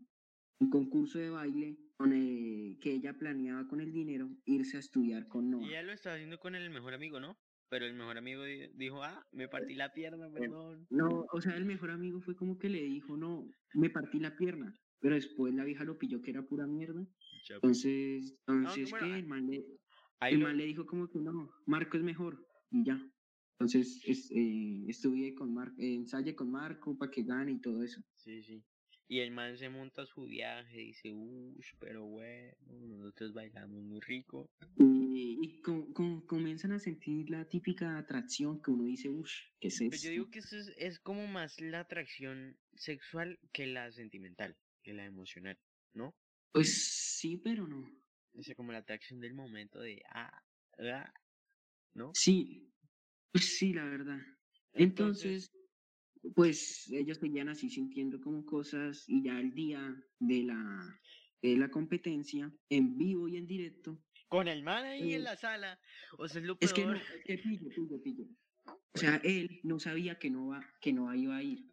Un 0.60 0.70
concurso 0.70 1.20
de 1.20 1.30
baile 1.30 1.78
con 1.98 2.14
el 2.14 2.78
que 2.80 2.94
ella 2.94 3.14
planeaba 3.18 3.68
con 3.68 3.82
el 3.82 3.92
dinero 3.92 4.30
irse 4.46 4.78
a 4.78 4.80
estudiar 4.80 5.28
con 5.28 5.48
Y 5.48 5.50
Noah. 5.52 5.68
ella 5.68 5.84
lo 5.84 5.92
estaba 5.92 6.16
haciendo 6.16 6.40
con 6.40 6.56
el 6.56 6.70
mejor 6.70 6.94
amigo, 6.94 7.20
¿no? 7.20 7.38
Pero 7.74 7.88
el 7.88 7.96
mejor 7.96 8.20
amigo 8.20 8.44
di- 8.44 8.68
dijo, 8.76 9.02
ah, 9.02 9.26
me 9.32 9.48
partí 9.48 9.74
la 9.74 9.92
pierna, 9.92 10.30
perdón. 10.32 10.86
No, 10.92 11.26
o 11.32 11.42
sea, 11.42 11.58
el 11.58 11.66
mejor 11.66 11.90
amigo 11.90 12.22
fue 12.22 12.36
como 12.36 12.60
que 12.60 12.70
le 12.70 12.84
dijo, 12.84 13.18
no, 13.18 13.50
me 13.74 13.90
partí 13.90 14.20
la 14.20 14.36
pierna. 14.38 14.72
Pero 15.00 15.16
después 15.16 15.56
la 15.56 15.64
vieja 15.64 15.84
lo 15.84 15.98
pilló 15.98 16.22
que 16.22 16.30
era 16.30 16.44
pura 16.44 16.68
mierda. 16.68 17.04
Entonces, 17.56 18.38
entonces 18.48 18.92
bueno, 18.92 19.08
ah, 19.08 19.18
el 19.18 19.26
man, 19.26 19.48
le, 19.48 19.66
el 20.30 20.40
lo- 20.40 20.46
man 20.46 20.58
le 20.58 20.66
dijo 20.66 20.86
como 20.86 21.08
que 21.10 21.18
no, 21.18 21.50
Marco 21.66 21.98
es 21.98 22.04
mejor. 22.04 22.46
Y 22.70 22.86
ya. 22.86 23.02
Entonces, 23.58 24.04
es, 24.06 24.30
eh, 24.30 24.84
estudié 24.88 25.34
con 25.34 25.52
Marco, 25.52 25.74
ensayé 25.80 26.36
con 26.36 26.52
Marco 26.52 26.96
para 26.96 27.10
que 27.10 27.24
gane 27.24 27.54
y 27.54 27.60
todo 27.60 27.82
eso. 27.82 28.02
Sí, 28.18 28.44
sí. 28.44 28.64
Y 29.08 29.20
el 29.20 29.32
man 29.32 29.58
se 29.58 29.70
monta 29.70 30.06
su 30.06 30.26
viaje, 30.26 30.78
dice, 30.78 31.12
uff, 31.14 31.68
pero 31.80 32.06
bueno, 32.06 32.54
nosotros 32.98 33.34
bailamos 33.34 33.84
muy 33.84 34.00
rico. 34.00 34.50
Y, 34.78 35.38
y 35.42 35.62
com- 35.62 35.92
com- 35.94 36.26
comienzan 36.26 36.72
a 36.72 36.80
sentir 36.80 37.30
la 37.30 37.46
típica 37.46 37.98
atracción 37.98 38.62
que 38.62 38.72
uno 38.72 38.86
dice, 38.86 39.10
uff, 39.10 39.30
¿qué 39.60 39.68
es 39.68 39.80
Pero 39.80 39.92
esto? 39.92 40.06
yo 40.06 40.10
digo 40.12 40.30
que 40.32 40.40
eso 40.40 40.58
es, 40.58 40.74
es 40.78 41.00
como 41.00 41.28
más 41.28 41.60
la 41.62 41.82
atracción 41.82 42.58
sexual 42.76 43.40
que 43.52 43.68
la 43.68 43.92
sentimental, 43.92 44.56
que 44.84 44.94
la 44.94 45.06
emocional, 45.06 45.58
¿no? 45.94 46.16
Pues 46.52 47.18
sí, 47.20 47.38
pero 47.38 47.68
no. 47.68 47.90
Sea, 48.42 48.56
como 48.56 48.72
la 48.72 48.80
atracción 48.80 49.20
del 49.20 49.34
momento 49.34 49.80
de, 49.80 50.02
ah, 50.10 50.42
ah, 50.80 51.14
¿no? 51.94 52.12
Sí, 52.14 52.74
pues 53.32 53.58
sí, 53.58 53.74
la 53.74 53.86
verdad. 53.86 54.20
Entonces, 54.74 55.52
pues 56.36 56.90
ellos 56.92 57.18
seguían 57.18 57.50
así 57.50 57.70
sintiendo 57.70 58.20
como 58.22 58.46
cosas 58.46 59.06
y 59.08 59.24
ya 59.24 59.40
el 59.40 59.54
día 59.54 59.96
de 60.20 60.44
la, 60.44 61.00
de 61.42 61.58
la 61.58 61.70
competencia, 61.70 62.52
en 62.70 62.98
vivo 62.98 63.28
y 63.28 63.38
en 63.38 63.48
directo, 63.48 64.00
con 64.30 64.48
el 64.48 64.64
man 64.64 64.86
ahí 64.86 65.14
en 65.14 65.22
eh, 65.22 65.24
la 65.24 65.36
sala, 65.36 65.80
o 66.18 66.28
sea, 66.28 66.42
es 66.42 66.48
lo 66.48 66.58
es 66.60 66.74
que 66.74 66.86
no, 66.86 66.94
es 66.96 67.24
que 67.26 67.38
pillo, 67.38 67.70
pillo, 67.70 68.02
pillo. 68.02 68.26
O 68.66 68.98
sea, 68.98 69.18
él 69.24 69.60
no 69.64 69.80
sabía 69.80 70.18
que 70.18 70.30
Nova, 70.30 70.66
que 70.82 70.94
Nova 70.94 71.16
iba 71.18 71.38
a 71.38 71.44
ir. 71.44 71.72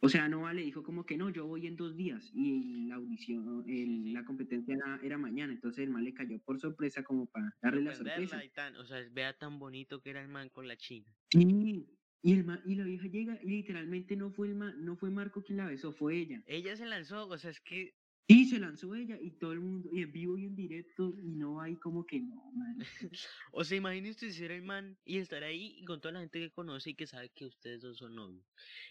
O 0.00 0.08
sea, 0.08 0.28
Nova 0.28 0.52
le 0.52 0.62
dijo 0.62 0.84
como 0.84 1.04
que 1.04 1.16
no, 1.16 1.28
yo 1.28 1.46
voy 1.46 1.66
en 1.66 1.74
dos 1.76 1.96
días 1.96 2.30
y 2.32 2.86
la 2.86 2.96
audición, 2.96 3.64
el- 3.68 4.12
la 4.12 4.24
competencia 4.24 4.74
era, 4.74 5.00
era 5.02 5.18
mañana, 5.18 5.52
entonces 5.52 5.84
el 5.84 5.90
man 5.90 6.04
le 6.04 6.14
cayó 6.14 6.38
por 6.44 6.60
sorpresa 6.60 7.02
como 7.02 7.26
para 7.26 7.50
darle 7.60 7.82
la 7.82 7.94
sorpresa. 7.94 8.40
tan, 8.54 8.76
o 8.76 8.84
sea, 8.84 9.04
vea 9.10 9.36
tan 9.36 9.58
bonito 9.58 10.00
que 10.00 10.10
era 10.10 10.22
el 10.22 10.28
man 10.28 10.50
con 10.50 10.68
la 10.68 10.76
china. 10.76 11.12
Sí, 11.30 11.97
y, 12.22 12.32
el 12.34 12.44
ma- 12.44 12.62
y 12.66 12.74
la 12.74 12.84
vieja 12.84 13.06
llega 13.08 13.38
y 13.42 13.48
literalmente 13.48 14.16
no 14.16 14.30
fue, 14.30 14.48
el 14.48 14.54
ma- 14.54 14.74
no 14.76 14.96
fue 14.96 15.10
Marco 15.10 15.42
quien 15.42 15.58
la 15.58 15.66
besó, 15.66 15.92
fue 15.92 16.16
ella. 16.18 16.42
Ella 16.46 16.76
se 16.76 16.86
lanzó, 16.86 17.26
o 17.28 17.38
sea, 17.38 17.50
es 17.50 17.60
que 17.60 17.92
Y 18.30 18.44
se 18.46 18.58
lanzó 18.58 18.94
ella 18.94 19.18
y 19.20 19.32
todo 19.38 19.52
el 19.52 19.60
mundo, 19.60 19.88
y 19.92 20.02
en 20.02 20.12
vivo 20.12 20.36
y 20.36 20.44
en 20.46 20.54
directo, 20.54 21.14
y 21.18 21.34
no 21.34 21.60
hay 21.62 21.76
como 21.76 22.04
que 22.04 22.20
no, 22.20 22.50
man. 22.52 22.76
O 23.52 23.64
sea, 23.64 23.78
imagínese 23.78 24.32
ser 24.32 24.50
el 24.52 24.62
man 24.62 24.98
y 25.04 25.18
estar 25.18 25.42
ahí 25.44 25.76
y 25.78 25.84
con 25.84 26.00
toda 26.00 26.12
la 26.12 26.20
gente 26.20 26.40
que 26.40 26.50
conoce 26.50 26.90
y 26.90 26.94
que 26.94 27.06
sabe 27.06 27.30
que 27.30 27.46
ustedes 27.46 27.80
dos 27.82 27.98
son 27.98 28.14
novios 28.14 28.44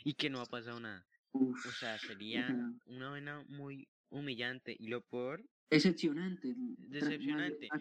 y 0.04 0.14
que 0.16 0.30
no 0.30 0.42
ha 0.42 0.48
pasado 0.50 0.80
nada. 0.80 1.08
Uf, 1.34 1.64
O 1.64 1.72
sea, 1.74 2.00
sería 2.00 2.72
una 2.86 3.10
vaina 3.12 3.44
muy 3.48 3.90
humillante 4.10 4.76
y 4.80 4.88
lo 4.88 5.02
peor, 5.02 5.46
decepcionante. 5.70 6.56
decepcionante. 6.86 7.74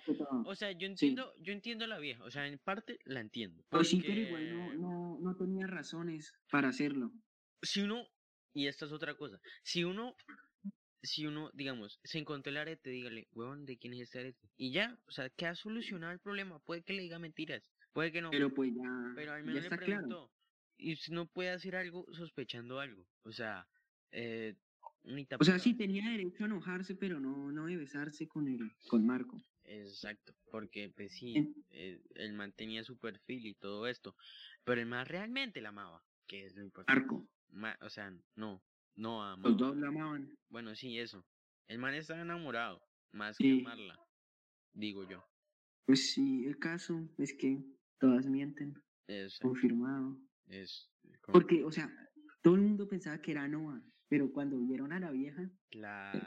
o 0.43 0.55
sea, 0.55 0.73
yo 0.73 0.87
Sí. 0.95 1.09
entiendo, 1.17 1.33
yo 1.41 1.53
entiendo 1.53 1.85
a 1.85 1.89
la 1.89 1.99
vieja, 1.99 2.25
o 2.25 2.31
sea, 2.31 2.47
en 2.47 2.59
parte 2.59 2.99
la 3.05 3.21
entiendo. 3.21 3.65
Pues 3.71 3.89
sí, 3.89 4.03
pero 4.03 4.21
igual 4.21 4.49
no, 4.49 4.75
no, 5.19 5.31
no 5.31 5.37
tenía 5.37 5.67
razones 5.67 6.33
para 6.51 6.69
hacerlo. 6.69 7.13
Si 7.63 7.81
uno, 7.83 8.07
y 8.55 8.67
esta 8.67 8.87
es 8.87 8.93
otra 8.93 9.15
cosa, 9.17 9.39
si 9.63 9.85
uno, 9.85 10.15
si 11.03 11.27
uno, 11.27 11.51
digamos, 11.55 12.01
se 12.05 12.19
encontró 12.19 12.51
el 12.51 12.57
arete, 12.59 12.91
dígale, 12.91 13.29
huevón, 13.33 13.65
¿de 13.65 13.79
quién 13.79 13.95
es 13.95 14.01
este 14.01 14.21
arete? 14.21 14.49
Y 14.57 14.73
ya, 14.73 14.99
o 15.07 15.11
sea, 15.11 15.31
que 15.31 15.47
ha 15.47 15.55
solucionado 15.55 16.13
el 16.13 16.21
problema, 16.21 16.59
puede 16.61 16.83
que 16.83 16.93
le 16.93 17.03
diga 17.03 17.19
mentiras, 17.19 17.71
puede 17.93 18.13
que 18.13 18.23
no, 18.23 18.31
Pero 18.31 18.53
pues 18.53 18.73
ya, 18.75 19.13
pero 19.15 19.33
al 19.33 19.41
ya 19.41 19.47
menos 19.47 19.55
le 19.55 19.61
está 19.61 19.79
claro. 19.79 20.03
preguntó. 20.03 20.33
Y 20.79 20.93
usted 20.93 21.13
no 21.15 21.27
puede 21.27 21.51
hacer 21.51 21.75
algo 21.77 22.05
sospechando 22.13 22.81
algo. 22.81 23.07
O 23.23 23.33
sea, 23.33 23.67
eh, 24.11 24.55
O 25.39 25.45
sea, 25.45 25.59
sí 25.59 25.75
tenía 25.75 26.11
derecho 26.11 26.45
a 26.45 26.47
enojarse, 26.47 26.95
pero 26.97 27.19
no, 27.19 27.51
no 27.53 27.67
de 27.67 27.77
besarse 27.77 28.29
con 28.29 28.49
el, 28.49 28.73
con 28.89 29.07
Marco. 29.07 29.41
Exacto, 29.69 30.33
porque 30.51 30.91
pues 30.95 31.13
sí, 31.13 31.35
En- 31.37 31.55
eh, 31.71 32.01
él 32.15 32.33
mantenía 32.35 32.85
su 32.85 32.99
perfil 32.99 33.47
y 33.47 33.55
todo 33.55 33.87
esto. 33.87 34.15
Pero 34.65 34.81
el 34.81 34.87
más 34.87 35.07
realmente 35.09 35.61
la 35.61 35.71
amaba, 35.71 36.03
que 36.27 36.47
es 36.47 36.55
lo 36.55 36.63
importante. 36.63 37.01
Marco. 37.01 37.29
Ma- 37.51 37.77
o 37.81 37.89
sea, 37.91 38.11
no, 38.37 38.63
no 38.97 39.23
Los 39.23 39.33
amaba. 39.35 39.57
dos 39.57 39.77
la 39.77 39.89
amaban. 39.89 40.37
Bueno, 40.49 40.75
sí, 40.75 40.99
eso. 40.99 41.25
El 41.69 41.79
man 41.79 41.95
estaba 41.95 42.21
enamorado, 42.21 42.81
más 43.13 43.37
que 43.39 43.61
amarla, 43.61 43.99
digo 44.73 45.09
yo. 45.09 45.25
Pues 45.85 46.13
sí, 46.13 46.45
el 46.47 46.59
caso 46.59 47.09
es 47.19 47.35
que 47.35 47.59
todas 47.99 48.27
mienten, 48.27 48.75
Es, 49.09 49.39
confirmado. 49.41 50.19
es 50.49 50.91
como- 51.23 51.33
Porque, 51.33 51.65
o 51.65 51.71
sea, 51.73 51.91
todo 52.43 52.55
el 52.57 52.61
mundo 52.63 52.89
pensaba 52.89 53.21
que 53.21 53.33
era 53.33 53.47
Noah, 53.49 53.83
pero 54.09 54.31
cuando 54.33 54.59
vieron 54.61 54.93
a 54.93 55.01
la 55.01 55.11
vieja, 55.11 55.51
Claro. 55.71 56.21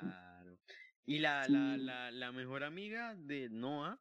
Y 1.10 1.18
la, 1.18 1.48
la, 1.50 1.76
Sí. 1.76 1.82
la, 1.84 2.12
la 2.12 2.32
mejor 2.32 2.64
amiga 2.64 3.16
de 3.16 3.50
Noah, 3.50 4.00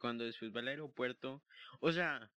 cuando 0.00 0.24
después 0.24 0.52
va 0.52 0.58
al 0.58 0.66
aeropuerto, 0.66 1.44
o 1.78 1.92
sea, 1.92 2.32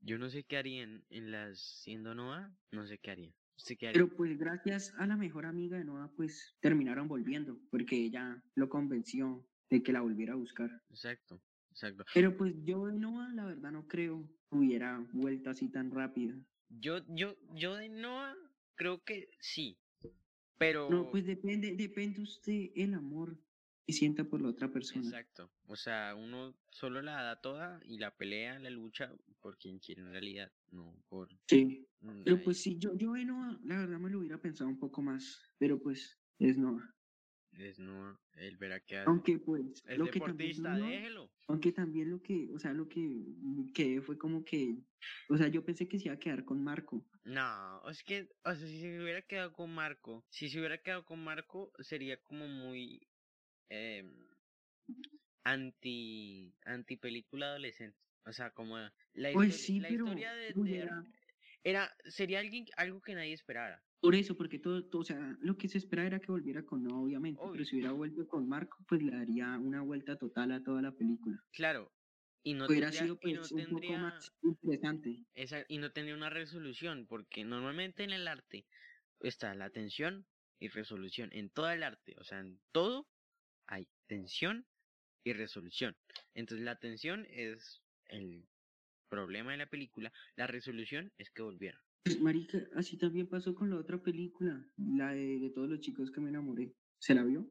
yo 0.00 0.18
no 0.18 0.28
sé 0.28 0.44
qué 0.44 0.58
harían 0.58 1.02
en 1.08 1.30
las, 1.30 1.58
siendo 1.58 2.14
Noah, 2.14 2.54
no 2.70 2.86
sé 2.86 2.98
qué 2.98 3.12
harían. 3.12 3.34
¿Usted 3.56 3.76
qué 3.78 3.88
haría? 3.88 4.02
pero 4.02 4.14
pues 4.14 4.36
gracias 4.38 4.92
a 4.98 5.06
la 5.06 5.16
mejor 5.16 5.46
amiga 5.46 5.78
de 5.78 5.84
Noah, 5.84 6.12
pues 6.16 6.54
terminaron 6.60 7.08
volviendo, 7.08 7.58
porque 7.70 7.96
ella 7.96 8.42
lo 8.56 8.68
convenció 8.68 9.48
de 9.70 9.82
que 9.82 9.92
la 9.92 10.02
volviera 10.02 10.34
a 10.34 10.36
buscar. 10.36 10.70
Exacto, 10.90 11.40
exacto. 11.70 12.04
Pero 12.12 12.36
pues 12.36 12.54
yo 12.64 12.86
de 12.86 12.98
Noah, 12.98 13.32
la 13.32 13.46
verdad, 13.46 13.72
no 13.72 13.88
creo 13.88 14.28
hubiera 14.50 14.98
vuelto 15.14 15.48
así 15.48 15.70
tan 15.70 15.90
rápido. 15.90 16.36
Yo, 16.68 16.98
yo, 17.08 17.36
yo 17.54 17.76
de 17.76 17.88
Noah 17.88 18.36
creo 18.74 19.02
que 19.02 19.30
sí, 19.40 19.78
pero... 20.58 20.90
No, 20.90 21.10
pues 21.10 21.24
depende, 21.24 21.74
depende 21.74 22.20
usted 22.20 22.70
el 22.74 22.92
amor 22.92 23.38
que 23.86 23.92
sienta 23.92 24.24
por 24.24 24.40
la 24.40 24.48
otra 24.48 24.70
persona. 24.70 25.04
Exacto. 25.04 25.50
O 25.66 25.76
sea, 25.76 26.14
uno 26.14 26.56
solo 26.70 27.02
la 27.02 27.22
da 27.22 27.40
toda 27.40 27.80
y 27.84 27.98
la 27.98 28.16
pelea, 28.16 28.58
la 28.58 28.70
lucha 28.70 29.12
por 29.40 29.58
quien 29.58 29.78
quiere 29.78 30.02
en 30.02 30.12
realidad, 30.12 30.52
no 30.70 31.02
por... 31.08 31.28
Sí. 31.48 31.86
mm, 32.00 32.22
Pero 32.24 32.42
pues 32.42 32.62
sí, 32.62 32.78
yo, 32.78 32.96
yo 32.96 33.12
Noah, 33.16 33.58
la 33.64 33.78
verdad 33.78 33.98
me 33.98 34.10
lo 34.10 34.20
hubiera 34.20 34.40
pensado 34.40 34.70
un 34.70 34.78
poco 34.78 35.02
más, 35.02 35.42
pero 35.58 35.80
pues 35.80 36.20
es 36.38 36.56
Noah. 36.56 36.94
Es 37.58 37.78
Noah, 37.78 38.18
él 38.36 38.56
verá 38.56 38.76
hace. 38.76 38.98
Aunque 39.00 39.38
pues, 39.38 39.82
Es 39.86 39.98
lo 39.98 40.06
que 40.06 40.20
también 40.20 40.62
deportista, 40.62 40.76
déjelo. 40.76 41.30
Aunque 41.48 41.72
también 41.72 42.10
lo 42.10 42.22
que, 42.22 42.48
o 42.54 42.58
sea, 42.58 42.72
lo 42.72 42.88
que 42.88 43.26
quedé 43.74 44.00
fue 44.00 44.16
como 44.16 44.42
que, 44.44 44.78
o 45.28 45.36
sea, 45.36 45.48
yo 45.48 45.62
pensé 45.64 45.86
que 45.86 45.98
se 45.98 46.06
iba 46.06 46.14
a 46.14 46.18
quedar 46.18 46.44
con 46.44 46.62
Marco. 46.64 47.04
No, 47.24 47.88
es 47.90 48.02
que, 48.02 48.30
o 48.44 48.54
sea, 48.54 48.66
si 48.66 48.80
se 48.80 49.02
hubiera 49.02 49.22
quedado 49.22 49.52
con 49.52 49.74
Marco, 49.74 50.24
si 50.30 50.48
se 50.48 50.58
hubiera 50.58 50.78
quedado 50.78 51.04
con 51.04 51.22
Marco, 51.22 51.72
sería 51.80 52.16
como 52.22 52.48
muy 52.48 53.06
em, 53.72 54.12
anti, 55.44 56.54
anti 56.64 56.96
película 56.96 57.46
adolescente. 57.46 57.98
O 58.24 58.32
sea, 58.32 58.50
como 58.50 58.76
la, 58.78 59.32
histori- 59.32 59.50
sí, 59.50 59.80
la 59.80 59.88
pero 59.88 60.06
historia 60.06 60.32
de, 60.34 60.54
era, 61.64 61.94
sería 62.04 62.40
alguien, 62.40 62.66
algo 62.76 63.00
que 63.00 63.14
nadie 63.14 63.32
esperara. 63.32 63.82
Por 64.00 64.14
eso, 64.14 64.36
porque 64.36 64.58
todo, 64.58 64.84
todo, 64.84 65.02
o 65.02 65.04
sea, 65.04 65.36
lo 65.40 65.56
que 65.56 65.68
se 65.68 65.78
espera 65.78 66.04
era 66.04 66.20
que 66.20 66.32
volviera 66.32 66.64
con 66.64 66.82
no, 66.82 67.02
obviamente, 67.02 67.40
Obvio. 67.40 67.52
pero 67.52 67.64
si 67.64 67.76
hubiera 67.76 67.92
vuelto 67.92 68.26
con 68.26 68.48
Marco, 68.48 68.78
pues 68.88 69.02
le 69.02 69.12
daría 69.12 69.58
una 69.58 69.80
vuelta 69.82 70.16
total 70.16 70.52
a 70.52 70.62
toda 70.62 70.82
la 70.82 70.92
película. 70.92 71.38
Claro. 71.52 71.92
Y 72.44 72.54
no 72.54 72.66
hubiera 72.66 72.90
tendría, 72.90 73.02
sido 73.02 73.18
y 73.22 73.32
no 73.34 73.40
pues 73.40 73.52
un 73.52 73.58
poco 73.60 73.70
tendría 73.72 73.98
más 73.98 74.32
interesante. 74.42 75.24
esa, 75.34 75.64
y 75.68 75.78
no 75.78 75.92
tendría 75.92 76.16
una 76.16 76.30
resolución, 76.30 77.06
porque 77.06 77.44
normalmente 77.44 78.02
en 78.02 78.10
el 78.10 78.26
arte 78.26 78.66
está 79.20 79.54
la 79.54 79.70
tensión 79.70 80.26
y 80.58 80.68
resolución. 80.68 81.30
En 81.32 81.50
todo 81.50 81.70
el 81.70 81.84
arte, 81.84 82.16
o 82.18 82.24
sea, 82.24 82.40
en 82.40 82.60
todo 82.72 83.06
hay 83.66 83.88
tensión 84.06 84.66
y 85.24 85.32
resolución. 85.34 85.96
Entonces 86.34 86.64
la 86.64 86.76
tensión 86.78 87.26
es 87.30 87.82
el 88.06 88.48
problema 89.08 89.52
de 89.52 89.58
la 89.58 89.66
película, 89.70 90.12
la 90.36 90.46
resolución 90.48 91.12
es 91.18 91.30
que 91.30 91.42
volviera. 91.42 91.82
Pues, 92.04 92.20
marica, 92.20 92.58
así 92.76 92.96
también 92.96 93.28
pasó 93.28 93.54
con 93.54 93.70
la 93.70 93.76
otra 93.76 94.00
película, 94.02 94.64
la 94.76 95.12
de, 95.12 95.38
de 95.40 95.50
todos 95.50 95.68
los 95.68 95.80
chicos 95.80 96.10
que 96.12 96.20
me 96.20 96.28
enamoré. 96.30 96.74
¿Se 97.00 97.14
la 97.14 97.24
vio? 97.24 97.50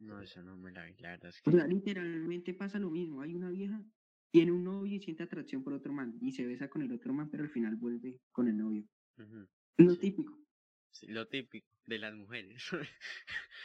No, 0.00 0.20
eso 0.20 0.42
no 0.42 0.56
me 0.56 0.72
la 0.72 0.84
vi, 0.84 0.96
la 0.98 1.10
verdad 1.10 1.28
es 1.30 1.40
O 1.44 1.50
que... 1.50 1.50
sea, 1.50 1.66
literalmente 1.66 2.54
pasa 2.54 2.78
lo 2.78 2.90
mismo. 2.90 3.20
Hay 3.20 3.34
una 3.34 3.50
vieja, 3.50 3.84
tiene 4.32 4.52
un 4.52 4.64
novio 4.64 4.96
y 4.96 5.00
siente 5.00 5.22
atracción 5.22 5.62
por 5.62 5.72
otro 5.74 5.92
man, 5.92 6.16
y 6.20 6.32
se 6.32 6.46
besa 6.46 6.68
con 6.70 6.82
el 6.82 6.92
otro 6.92 7.12
man, 7.12 7.30
pero 7.30 7.42
al 7.44 7.50
final 7.50 7.76
vuelve 7.76 8.20
con 8.32 8.48
el 8.48 8.56
novio. 8.56 8.86
Es 9.78 9.86
lo 9.86 9.96
Sí. 9.96 9.98
típico. 9.98 10.39
Lo 11.02 11.26
típico 11.28 11.66
de 11.86 11.98
las 11.98 12.14
mujeres. 12.14 12.62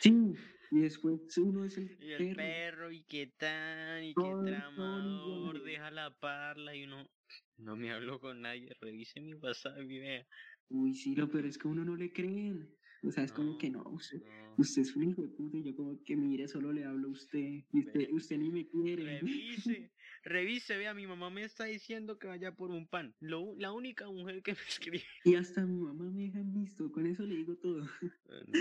Sí, 0.01 0.33
y 0.71 0.79
después 0.79 1.37
uno 1.37 1.65
es 1.65 1.77
el, 1.77 1.97
y 2.01 2.11
el 2.11 2.17
perro. 2.17 2.35
perro, 2.35 2.91
y 2.91 3.03
qué 3.03 3.27
tan, 3.37 4.03
y 4.03 4.13
qué 4.13 4.33
tramador, 4.45 5.63
deja 5.63 5.91
la 5.91 6.11
parla, 6.19 6.75
y 6.75 6.83
uno... 6.83 7.09
No 7.57 7.75
me 7.75 7.91
hablo 7.91 8.19
con 8.19 8.41
nadie, 8.41 8.75
revise 8.81 9.21
mi 9.21 9.33
WhatsApp 9.33 9.79
y 9.79 9.99
vea. 9.99 10.27
Uy, 10.69 10.93
sí, 10.93 11.15
lo 11.15 11.29
peor 11.29 11.45
es 11.45 11.57
que 11.57 11.67
uno 11.67 11.85
no 11.85 11.95
le 11.95 12.11
creen. 12.11 12.69
O 13.03 13.11
sea, 13.11 13.23
es 13.23 13.31
como 13.31 13.57
que 13.57 13.69
no, 13.69 13.83
usted, 13.89 14.21
no. 14.23 14.55
usted 14.57 14.81
es 14.81 14.95
un 14.95 15.09
hijo 15.09 15.21
de 15.21 15.29
puta, 15.29 15.57
y 15.57 15.63
yo 15.63 15.75
como 15.75 16.01
que 16.03 16.15
mire, 16.15 16.47
solo 16.47 16.73
le 16.73 16.83
hablo 16.83 17.09
a 17.09 17.11
usted, 17.11 17.39
y 17.39 17.79
usted, 17.79 17.99
Ve. 17.99 18.09
usted 18.11 18.37
ni 18.37 18.49
me 18.49 18.67
quiere. 18.67 19.19
Revise, 19.19 19.91
revise, 20.25 20.75
vea, 20.77 20.93
mi 20.93 21.07
mamá 21.07 21.29
me 21.29 21.43
está 21.43 21.65
diciendo 21.65 22.17
que 22.19 22.27
vaya 22.27 22.51
por 22.51 22.71
un 22.71 22.87
pan. 22.87 23.15
Lo, 23.21 23.55
la 23.57 23.71
única 23.71 24.09
mujer 24.09 24.41
que 24.43 24.53
me 24.53 24.57
escribe. 24.67 25.03
Y 25.23 25.35
hasta 25.35 25.65
mi 25.65 25.79
mamá 25.79 26.05
me 26.11 26.23
deja 26.23 26.41
visto, 26.43 26.91
con 26.91 27.05
eso 27.07 27.23
le 27.23 27.35
digo 27.35 27.55
todo. 27.55 27.87
Ah, 28.29 28.41
no, 28.47 28.59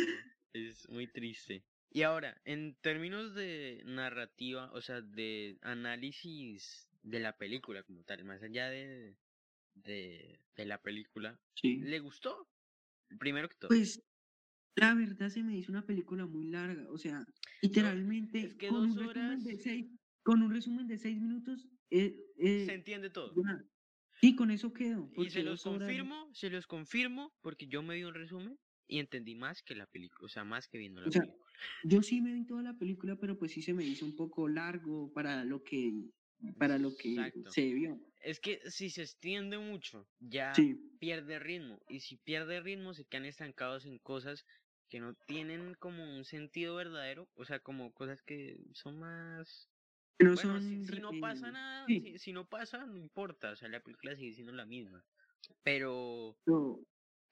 es 0.52 0.88
muy 0.88 1.06
triste. 1.08 1.64
Y 1.90 2.02
ahora, 2.02 2.40
en 2.44 2.74
términos 2.80 3.34
de 3.34 3.82
narrativa, 3.86 4.70
o 4.72 4.80
sea, 4.80 5.00
de 5.00 5.58
análisis 5.62 6.88
de 7.02 7.20
la 7.20 7.36
película 7.36 7.82
como 7.84 8.02
tal, 8.04 8.24
más 8.24 8.42
allá 8.42 8.68
de, 8.68 9.16
de, 9.74 10.40
de 10.56 10.64
la 10.66 10.80
película, 10.82 11.38
Sí. 11.54 11.76
¿le 11.78 12.00
gustó? 12.00 12.48
Primero 13.18 13.48
que 13.48 13.56
todo. 13.56 13.68
Pues, 13.68 14.02
la 14.76 14.94
verdad 14.94 15.28
se 15.28 15.42
me 15.44 15.56
hizo 15.56 15.70
una 15.70 15.86
película 15.86 16.26
muy 16.26 16.46
larga, 16.46 16.90
o 16.90 16.98
sea, 16.98 17.24
literalmente 17.62 18.40
es 18.40 18.54
que 18.54 18.68
con 18.68 18.88
dos 18.88 18.96
un 18.96 19.08
resumen 19.14 19.44
de 19.44 19.50
horas- 19.52 19.62
seis, 19.62 19.86
con 20.24 20.42
un 20.42 20.52
resumen 20.52 20.88
de 20.88 20.98
seis 20.98 21.20
minutos, 21.20 21.68
eh, 21.90 22.16
eh, 22.38 22.66
Se 22.66 22.74
entiende 22.74 23.10
todo. 23.10 23.34
Sí, 24.20 24.34
con 24.34 24.50
eso 24.50 24.72
quedo. 24.72 25.10
Y 25.14 25.30
se 25.30 25.42
los 25.42 25.66
horas- 25.66 25.80
confirmo, 25.80 26.30
se 26.34 26.50
los 26.50 26.66
confirmo, 26.66 27.32
porque 27.42 27.66
yo 27.66 27.82
me 27.82 27.94
vi 27.96 28.04
un 28.04 28.14
resumen 28.14 28.58
y 28.86 28.98
entendí 29.00 29.34
más 29.34 29.62
que 29.62 29.74
la 29.74 29.86
película, 29.86 30.26
o 30.26 30.28
sea, 30.28 30.44
más 30.44 30.68
que 30.68 30.78
viendo 30.78 31.00
la 31.00 31.08
O 31.08 31.12
sea, 31.12 31.22
película. 31.22 31.44
Yo 31.84 32.02
sí 32.02 32.20
me 32.20 32.32
vi 32.32 32.46
toda 32.46 32.62
la 32.62 32.78
película, 32.78 33.16
pero 33.16 33.38
pues 33.38 33.52
sí 33.52 33.62
se 33.62 33.74
me 33.74 33.84
hizo 33.84 34.06
un 34.06 34.16
poco 34.16 34.48
largo 34.48 35.12
para 35.12 35.44
lo 35.44 35.62
que, 35.62 35.92
para 36.58 36.78
lo 36.78 36.96
que 36.96 37.10
Exacto. 37.10 37.50
se 37.50 37.72
vio. 37.74 38.00
Es 38.20 38.40
que 38.40 38.60
si 38.70 38.90
se 38.90 39.02
extiende 39.02 39.58
mucho, 39.58 40.08
ya 40.18 40.54
Sí, 40.56 40.80
pierde 40.98 41.38
ritmo. 41.38 41.78
Y 41.88 42.00
si 42.00 42.16
pierde 42.16 42.60
ritmo, 42.60 42.94
se 42.94 43.04
quedan 43.04 43.26
estancados 43.26 43.84
en 43.84 43.98
cosas 43.98 44.44
que 44.88 45.00
no 45.00 45.14
tienen 45.26 45.74
como 45.74 46.16
un 46.16 46.24
sentido 46.24 46.76
verdadero. 46.76 47.28
O 47.34 47.44
sea, 47.44 47.60
como 47.60 47.92
cosas 47.92 48.22
que 48.22 48.56
son 48.72 48.98
más... 48.98 49.68
no 50.18 50.34
Bueno, 50.34 50.60
son 50.60 50.62
si, 50.62 50.84
si 50.86 51.00
no 51.00 51.10
pasa 51.20 51.50
nada, 51.50 51.86
sí. 51.86 52.00
si, 52.00 52.18
si 52.18 52.32
no 52.32 52.48
pasa, 52.48 52.84
no 52.86 52.96
importa. 52.96 53.50
O 53.50 53.56
sea, 53.56 53.68
la 53.68 53.80
película 53.80 54.14
sigue 54.16 54.32
siendo 54.32 54.52
la 54.52 54.66
misma. 54.66 55.04
Pero... 55.62 56.36
no, 56.46 56.80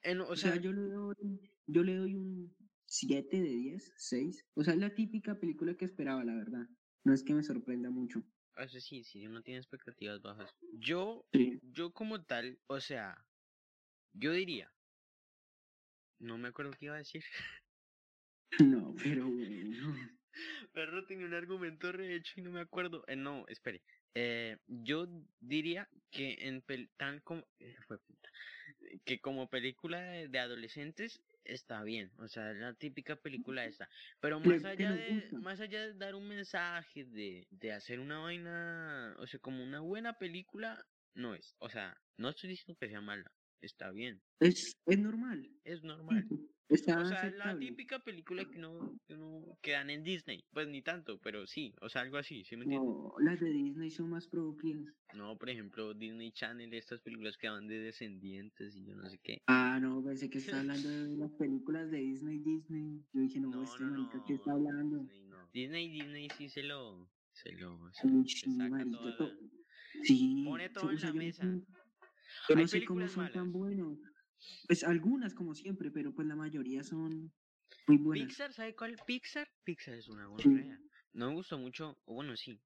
en- 0.02 0.20
o 0.20 0.28
o 0.28 0.36
sea, 0.36 0.52
sea, 0.52 0.60
yo 0.60 0.72
le 0.72 0.82
doy, 0.82 1.50
yo 1.66 1.82
le 1.82 1.96
doy 1.96 2.14
un 2.16 2.54
7 2.86 3.40
de 3.40 3.48
10, 3.48 3.92
6. 3.96 4.44
O 4.54 4.64
sea, 4.64 4.74
es 4.74 4.80
la 4.80 4.94
típica 4.94 5.38
película 5.38 5.74
que 5.76 5.84
esperaba, 5.84 6.24
la 6.24 6.34
verdad. 6.34 6.66
No 7.04 7.14
es 7.14 7.22
que 7.22 7.34
me 7.34 7.42
sorprenda 7.42 7.90
mucho. 7.90 8.22
o 8.56 8.68
sea, 8.68 8.80
sí, 8.80 9.02
si 9.04 9.26
uno 9.26 9.42
tiene 9.42 9.58
expectativas 9.60 10.20
bajas. 10.20 10.50
Yo, 10.72 11.24
Sí. 11.32 11.58
yo 11.62 11.92
como 11.92 12.22
tal, 12.24 12.58
o 12.66 12.80
sea, 12.80 13.16
yo 14.12 14.32
diría... 14.32 14.70
No 16.18 16.38
me 16.38 16.48
acuerdo 16.48 16.72
qué 16.78 16.86
iba 16.86 16.94
a 16.94 16.98
decir. 16.98 17.24
No, 18.60 18.94
pero 19.02 19.26
bueno. 19.28 19.96
Perro 20.72 21.04
tenía 21.06 21.26
un 21.26 21.34
argumento 21.34 21.92
rehecho 21.92 22.34
y 22.40 22.42
no 22.42 22.50
me 22.50 22.60
acuerdo. 22.60 23.04
Eh, 23.06 23.16
no, 23.16 23.44
espere. 23.48 23.82
Eh, 24.14 24.58
yo 24.66 25.06
diría 25.40 25.88
que 26.10 26.36
en 26.48 26.62
pel- 26.64 26.90
tan 26.96 27.20
como 27.20 27.44
eh, 27.58 27.74
que 29.04 29.20
como 29.20 29.48
película 29.48 30.00
de, 30.02 30.28
de 30.28 30.38
adolescentes 30.38 31.22
está 31.44 31.82
bien, 31.82 32.12
o 32.18 32.28
sea, 32.28 32.52
la 32.52 32.74
típica 32.74 33.16
película 33.16 33.66
esta. 33.66 33.88
Pero 34.20 34.40
más 34.40 34.64
allá 34.64 34.92
de 34.92 35.34
más 35.38 35.60
allá 35.60 35.86
de 35.88 35.94
dar 35.94 36.14
un 36.14 36.28
mensaje 36.28 37.04
de 37.04 37.46
de 37.50 37.72
hacer 37.72 38.00
una 38.00 38.18
vaina, 38.20 39.16
o 39.18 39.26
sea, 39.26 39.40
como 39.40 39.62
una 39.64 39.80
buena 39.80 40.14
película 40.18 40.86
no 41.14 41.34
es. 41.34 41.56
O 41.58 41.68
sea, 41.68 42.00
no 42.16 42.28
estoy 42.30 42.50
diciendo 42.50 42.76
que 42.78 42.88
sea 42.88 43.00
mala, 43.00 43.32
está 43.62 43.90
bien, 43.90 44.20
Es, 44.40 44.76
es 44.86 44.98
normal. 44.98 45.48
es 45.64 45.82
normal. 45.82 46.26
Está 46.68 47.00
O 47.00 47.04
sea, 47.04 47.16
la 47.24 47.28
aceptable. 47.28 47.66
típica 47.66 47.98
película 47.98 48.46
que 48.46 48.58
no, 48.58 48.98
que 49.06 49.14
no 49.16 49.58
que 49.60 49.72
dan 49.72 49.90
en 49.90 50.02
Disney. 50.02 50.42
Pues 50.52 50.68
ni 50.68 50.80
tanto, 50.80 51.18
pero 51.20 51.46
sí, 51.46 51.74
o 51.82 51.88
sea, 51.90 52.00
algo 52.00 52.16
así, 52.16 52.44
¿sí 52.44 52.56
me 52.56 52.64
entiendes? 52.64 52.88
No, 52.88 53.14
las 53.20 53.40
de 53.40 53.50
Disney 53.50 53.90
son 53.90 54.08
más 54.08 54.26
producidas. 54.26 54.86
No, 55.14 55.36
por 55.36 55.50
ejemplo, 55.50 55.92
Disney 55.92 56.32
Channel, 56.32 56.72
estas 56.72 57.02
películas 57.02 57.36
que 57.36 57.50
van 57.50 57.66
de 57.66 57.78
descendientes 57.78 58.74
y 58.74 58.86
yo 58.86 58.96
no 58.96 59.06
sé 59.10 59.18
qué. 59.22 59.42
Ah, 59.48 59.78
no, 59.82 60.02
pensé 60.02 60.30
que 60.30 60.38
está 60.38 60.60
hablando 60.60 60.88
de 60.88 61.16
las 61.18 61.32
películas 61.32 61.90
de 61.90 61.98
Disney, 61.98 62.38
Disney. 62.38 63.04
Yo 63.12 63.20
dije, 63.20 63.40
no, 63.40 63.50
No, 63.50 63.64
este 63.64 63.84
no, 63.84 64.24
¿qué 64.26 64.34
está 64.34 64.52
hablando? 64.52 64.98
Disney. 65.04 65.28
Disney, 65.52 65.88
Disney 65.90 66.28
sí 66.38 66.48
se 66.48 66.62
lo, 66.62 67.10
se 67.32 67.52
lo, 67.52 67.92
se, 67.92 68.06
Uy, 68.06 68.26
se 68.30 68.46
sí, 68.46 68.56
saca 68.56 68.70
marica, 68.70 68.96
toda 68.96 69.16
to- 69.18 69.26
la- 69.28 69.38
Sí. 70.04 70.42
Pone 70.46 70.70
todo 70.70 70.90
en 70.90 71.00
la 71.02 71.12
mesa. 71.12 71.44
Yo 72.48 72.56
no 72.56 72.66
sé 72.66 72.84
cómo 72.84 73.08
son 73.08 73.30
tan 73.32 73.52
buenos. 73.52 73.98
Pues 74.66 74.84
algunas, 74.84 75.34
como 75.34 75.54
siempre, 75.54 75.90
pero 75.90 76.12
pues 76.14 76.26
la 76.26 76.36
mayoría 76.36 76.82
son 76.82 77.32
muy 77.86 77.96
buenas. 77.98 78.28
Pixar, 78.28 78.52
¿sabe 78.52 78.74
cuál? 78.74 78.96
Pixar. 79.06 79.48
Pixar 79.64 79.94
es 79.94 80.08
una 80.08 80.26
Sí. 80.38 80.48
buena 80.48 80.80
No 81.12 81.28
me 81.28 81.34
gustó 81.34 81.58
mucho, 81.58 81.98
o 82.04 82.14
bueno, 82.14 82.36
sí. 82.36 82.60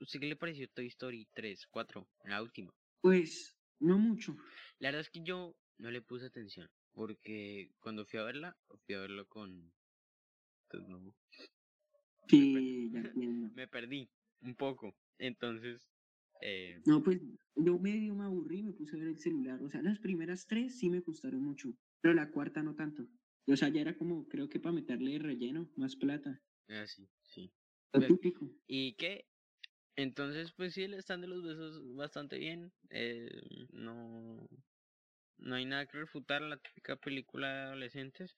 ¿Usted 0.00 0.20
qué 0.20 0.26
le 0.26 0.36
pareció 0.36 0.68
Toy 0.68 0.86
Story 0.88 1.28
3, 1.32 1.66
4, 1.70 2.08
la 2.24 2.42
última? 2.42 2.72
Pues, 3.00 3.56
no 3.80 3.98
mucho. 3.98 4.36
La 4.78 4.88
verdad 4.88 5.00
es 5.00 5.10
que 5.10 5.22
yo 5.22 5.56
no 5.78 5.90
le 5.90 6.02
puse 6.02 6.26
atención, 6.26 6.70
porque 6.92 7.72
cuando 7.80 8.04
fui 8.04 8.18
a 8.18 8.24
verla, 8.24 8.56
fui 8.84 8.94
a 8.94 9.00
verlo 9.00 9.26
con... 9.26 9.72
pues, 10.70 10.82
no, 10.88 11.14
Sí, 12.28 12.90
ya 12.92 13.00
entiendo. 13.14 13.54
me 13.54 13.66
perdí 13.68 14.10
un 14.40 14.54
poco, 14.54 14.94
entonces... 15.18 15.88
Eh, 16.40 16.80
No, 16.86 17.02
pues 17.02 17.20
yo 17.56 17.78
medio 17.78 18.14
me 18.14 18.24
aburrí 18.24 18.58
y 18.58 18.62
me 18.62 18.72
puse 18.72 18.96
a 18.96 18.98
ver 18.98 19.08
el 19.08 19.18
celular. 19.18 19.62
O 19.62 19.68
sea, 19.68 19.82
las 19.82 19.98
primeras 19.98 20.46
tres 20.46 20.78
sí 20.78 20.90
me 20.90 21.00
gustaron 21.00 21.42
mucho, 21.42 21.74
pero 22.00 22.14
la 22.14 22.30
cuarta 22.30 22.62
no 22.62 22.74
tanto. 22.74 23.04
O 23.46 23.56
sea, 23.56 23.68
ya 23.68 23.80
era 23.80 23.96
como, 23.96 24.28
creo 24.28 24.48
que 24.48 24.60
para 24.60 24.74
meterle 24.74 25.18
relleno, 25.18 25.70
más 25.76 25.96
plata. 25.96 26.40
ah, 26.68 26.86
sí, 26.86 27.08
sí. 27.22 27.52
Lo 27.92 28.02
típico. 28.02 28.50
¿Y 28.66 28.94
qué? 28.94 29.26
Entonces, 29.96 30.52
pues 30.52 30.74
sí, 30.74 30.84
el 30.84 30.94
stand 30.94 31.22
de 31.24 31.28
los 31.28 31.42
besos 31.42 31.82
bastante 31.96 32.38
bien. 32.38 32.72
eh, 32.90 33.28
no, 33.72 34.48
no 35.38 35.54
hay 35.54 35.64
nada 35.66 35.86
que 35.86 35.98
refutar 35.98 36.42
la 36.42 36.58
típica 36.58 36.96
película 36.96 37.48
de 37.48 37.60
adolescentes. 37.62 38.36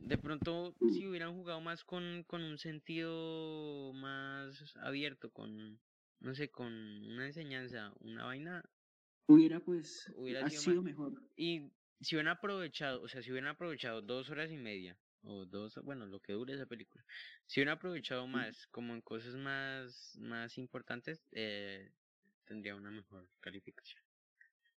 De 0.00 0.18
pronto, 0.18 0.74
si 0.90 1.06
hubieran 1.06 1.34
jugado 1.34 1.60
más 1.60 1.84
con, 1.84 2.24
con 2.24 2.42
un 2.42 2.58
sentido 2.58 3.92
más 3.94 4.76
abierto, 4.76 5.30
con, 5.30 5.80
no 6.22 6.34
sé, 6.34 6.50
con 6.50 6.72
una 6.72 7.26
enseñanza, 7.26 7.92
una 8.00 8.24
vaina, 8.26 8.64
Hubiera 9.26 9.58
pues, 9.58 10.08
Hubiera 10.14 10.44
ha 10.44 10.48
sido 10.50 10.62
sido 10.62 10.80
mejor. 10.82 11.20
y 11.36 11.72
si 12.00 12.16
hubieran 12.16 12.36
aprovechado, 12.36 13.02
o 13.02 13.08
sea, 13.08 13.22
si 13.22 13.30
hubieran 13.30 13.50
aprovechado 13.50 14.02
dos 14.02 14.30
horas 14.30 14.50
y 14.50 14.56
media, 14.56 14.98
o 15.22 15.46
dos, 15.46 15.76
bueno, 15.84 16.06
lo 16.06 16.20
que 16.20 16.32
dure 16.34 16.54
esa 16.54 16.66
película, 16.66 17.04
si 17.46 17.60
hubieran 17.60 17.76
aprovechado 17.78 18.26
más, 18.26 18.66
como 18.68 18.94
en 18.94 19.02
cosas 19.02 19.36
más, 19.36 20.16
más 20.20 20.58
importantes, 20.58 21.22
eh, 21.32 21.92
tendría 22.44 22.76
una 22.76 22.90
mejor 22.90 23.28
calificación. 23.40 24.02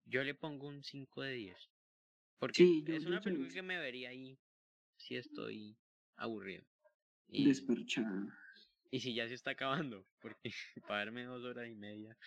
Yo 0.05 0.23
le 0.23 0.35
pongo 0.35 0.67
un 0.69 0.83
5 0.83 1.23
de 1.23 1.33
10. 1.33 1.71
Porque 2.39 2.57
Sí, 2.57 2.83
yo- 2.85 2.95
es 2.95 3.05
una 3.05 3.21
película 3.23 3.51
que 3.53 3.61
me 3.63 3.79
vería 3.79 4.09
ahí 4.09 4.39
si 4.97 5.17
estoy 5.17 5.77
aburrido. 6.17 6.65
Y, 7.27 7.45
Desperchada. 7.45 8.27
Y 8.91 8.99
si 9.01 9.13
ya 9.15 9.27
se 9.27 9.35
está 9.35 9.51
acabando, 9.51 10.07
porque 10.19 10.51
para 10.87 10.99
verme 11.05 11.25
dos 11.25 11.43
horas 11.43 11.67
y 11.69 11.75
media, 11.75 12.17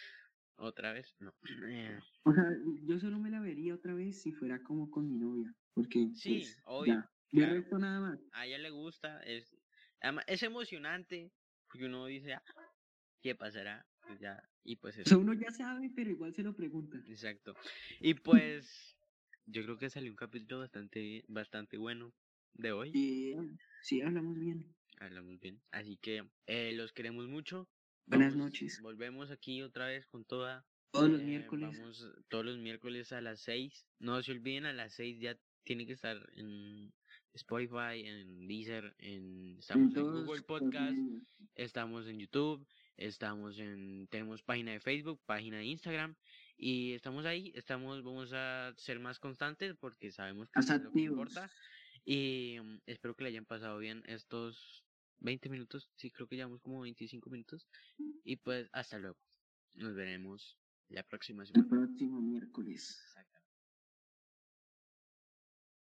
otra 0.57 0.93
vez, 0.93 1.17
no. 1.21 1.35
Eh, 1.71 2.01
O 2.25 2.33
sea, 2.33 2.45
yo 2.85 2.99
solo 3.01 3.19
me 3.19 3.31
la 3.31 3.41
vería 3.41 3.75
otra 3.75 3.95
vez 3.95 4.21
si 4.21 4.33
fuera 4.33 4.63
como 4.63 4.91
con 4.91 5.09
mi 5.09 5.17
novia. 5.19 5.55
Porque, 5.75 6.11
Sí, 6.13 6.45
pues, 6.45 6.61
obvio, 6.65 6.95
ya. 6.95 7.11
De 7.33 7.47
claro. 7.47 7.55
resto 7.55 7.79
nada 7.79 8.01
más. 8.01 8.21
a 8.33 8.47
ella 8.47 8.59
le 8.59 8.71
gusta, 8.71 9.21
es, 9.23 9.57
además, 10.01 10.25
es 10.29 10.43
emocionante, 10.43 11.33
porque 11.69 11.87
uno 11.87 12.07
dice, 12.07 12.35
"Ah, 12.35 12.45
¿qué 13.23 13.35
pasará? 13.37 13.87
Pues 14.07 14.21
ya, 14.21 14.43
y 14.65 14.77
pues 14.77 14.99
O 15.05 15.09
eso, 15.09 15.09
sea, 15.09 15.19
uno 15.19 15.33
ya 15.35 15.51
sabe, 15.51 15.91
pero 15.95 16.11
igual 16.11 16.35
se 16.35 16.43
lo 16.45 16.55
pregunta. 16.55 16.99
exacto. 17.07 17.55
Y 18.01 18.15
pues, 18.15 18.97
yo 19.47 19.63
creo 19.65 19.79
que 19.79 19.91
salió 19.91 20.11
un 20.11 20.17
capítulo 20.17 20.61
bastante, 20.61 21.25
bastante 21.29 21.77
bueno 21.79 22.15
de 22.55 22.73
hoy. 22.73 22.99
Y 22.99 23.35
sí, 23.83 24.03
hablamos 24.03 24.39
bien. 24.39 24.77
Hablamos 25.01 25.39
bien. 25.41 25.61
Así 25.71 25.97
que 25.97 26.29
eh, 26.47 26.73
los 26.75 26.93
queremos 26.93 27.29
mucho. 27.29 27.69
Buenas 28.07 28.35
noches. 28.35 28.81
Volvemos 28.81 29.31
aquí 29.31 29.63
otra 29.63 29.87
vez 29.87 30.07
con 30.07 30.25
toda. 30.25 30.67
Todos 30.91 31.11
los 31.11 31.21
eh, 31.21 31.25
miércoles. 31.25 31.79
Vamos 31.79 32.11
todos 32.29 32.45
los 32.45 32.59
miércoles 32.59 33.13
a 33.13 33.21
las 33.21 33.41
6. 33.41 33.87
No 34.01 34.23
se 34.23 34.33
olviden, 34.33 34.67
a 34.67 34.73
las 34.73 34.95
6 34.95 35.21
ya 35.21 35.39
tiene 35.65 35.87
que 35.87 35.93
estar 35.93 36.17
en 36.35 36.93
Spotify, 37.35 38.07
en 38.07 38.49
Deezer, 38.49 38.95
en, 38.99 39.57
estamos 39.59 39.95
en, 39.95 40.03
Google 40.03 40.43
Podcast, 40.43 40.99
estamos 41.55 42.07
en 42.07 42.19
YouTube, 42.19 42.67
estamos 42.97 43.59
en, 43.59 44.09
tenemos 44.09 44.43
página 44.43 44.73
de 44.73 44.81
Facebook, 44.81 45.21
página 45.27 45.59
de 45.59 45.67
Instagram. 45.67 46.17
Y 46.57 46.95
estamos 46.95 47.25
ahí, 47.25 47.53
estamos, 47.55 48.03
vamos 48.03 48.33
a 48.33 48.73
ser 48.77 48.99
más 48.99 49.21
constantes 49.21 49.77
porque 49.77 50.11
sabemos 50.11 50.49
que 50.51 50.59
es 50.59 50.83
lo 50.83 50.91
que 50.91 51.01
importa. 51.03 51.51
Y 52.05 52.57
mm, 52.61 52.81
espero 52.87 53.15
que 53.15 53.25
le 53.25 53.31
hayan 53.31 53.45
pasado 53.45 53.79
bien 53.79 54.03
estos 54.07 54.83
20 55.21 55.49
minutos. 55.49 55.91
Sí, 55.97 56.11
creo 56.11 56.27
que 56.29 56.37
llevamos 56.37 56.61
como 56.61 56.81
25 56.81 57.31
minutos. 57.31 57.67
Y 58.25 58.37
pues 58.37 58.69
hasta 58.73 58.99
luego. 58.99 59.19
Nos 59.75 59.95
veremos 59.95 60.59
la 60.89 61.03
próxima 61.03 61.43
El 61.43 61.49
semana. 61.49 61.69
próximo 61.69 62.21
miércoles. 62.21 63.01
Exactamente. 63.05 63.38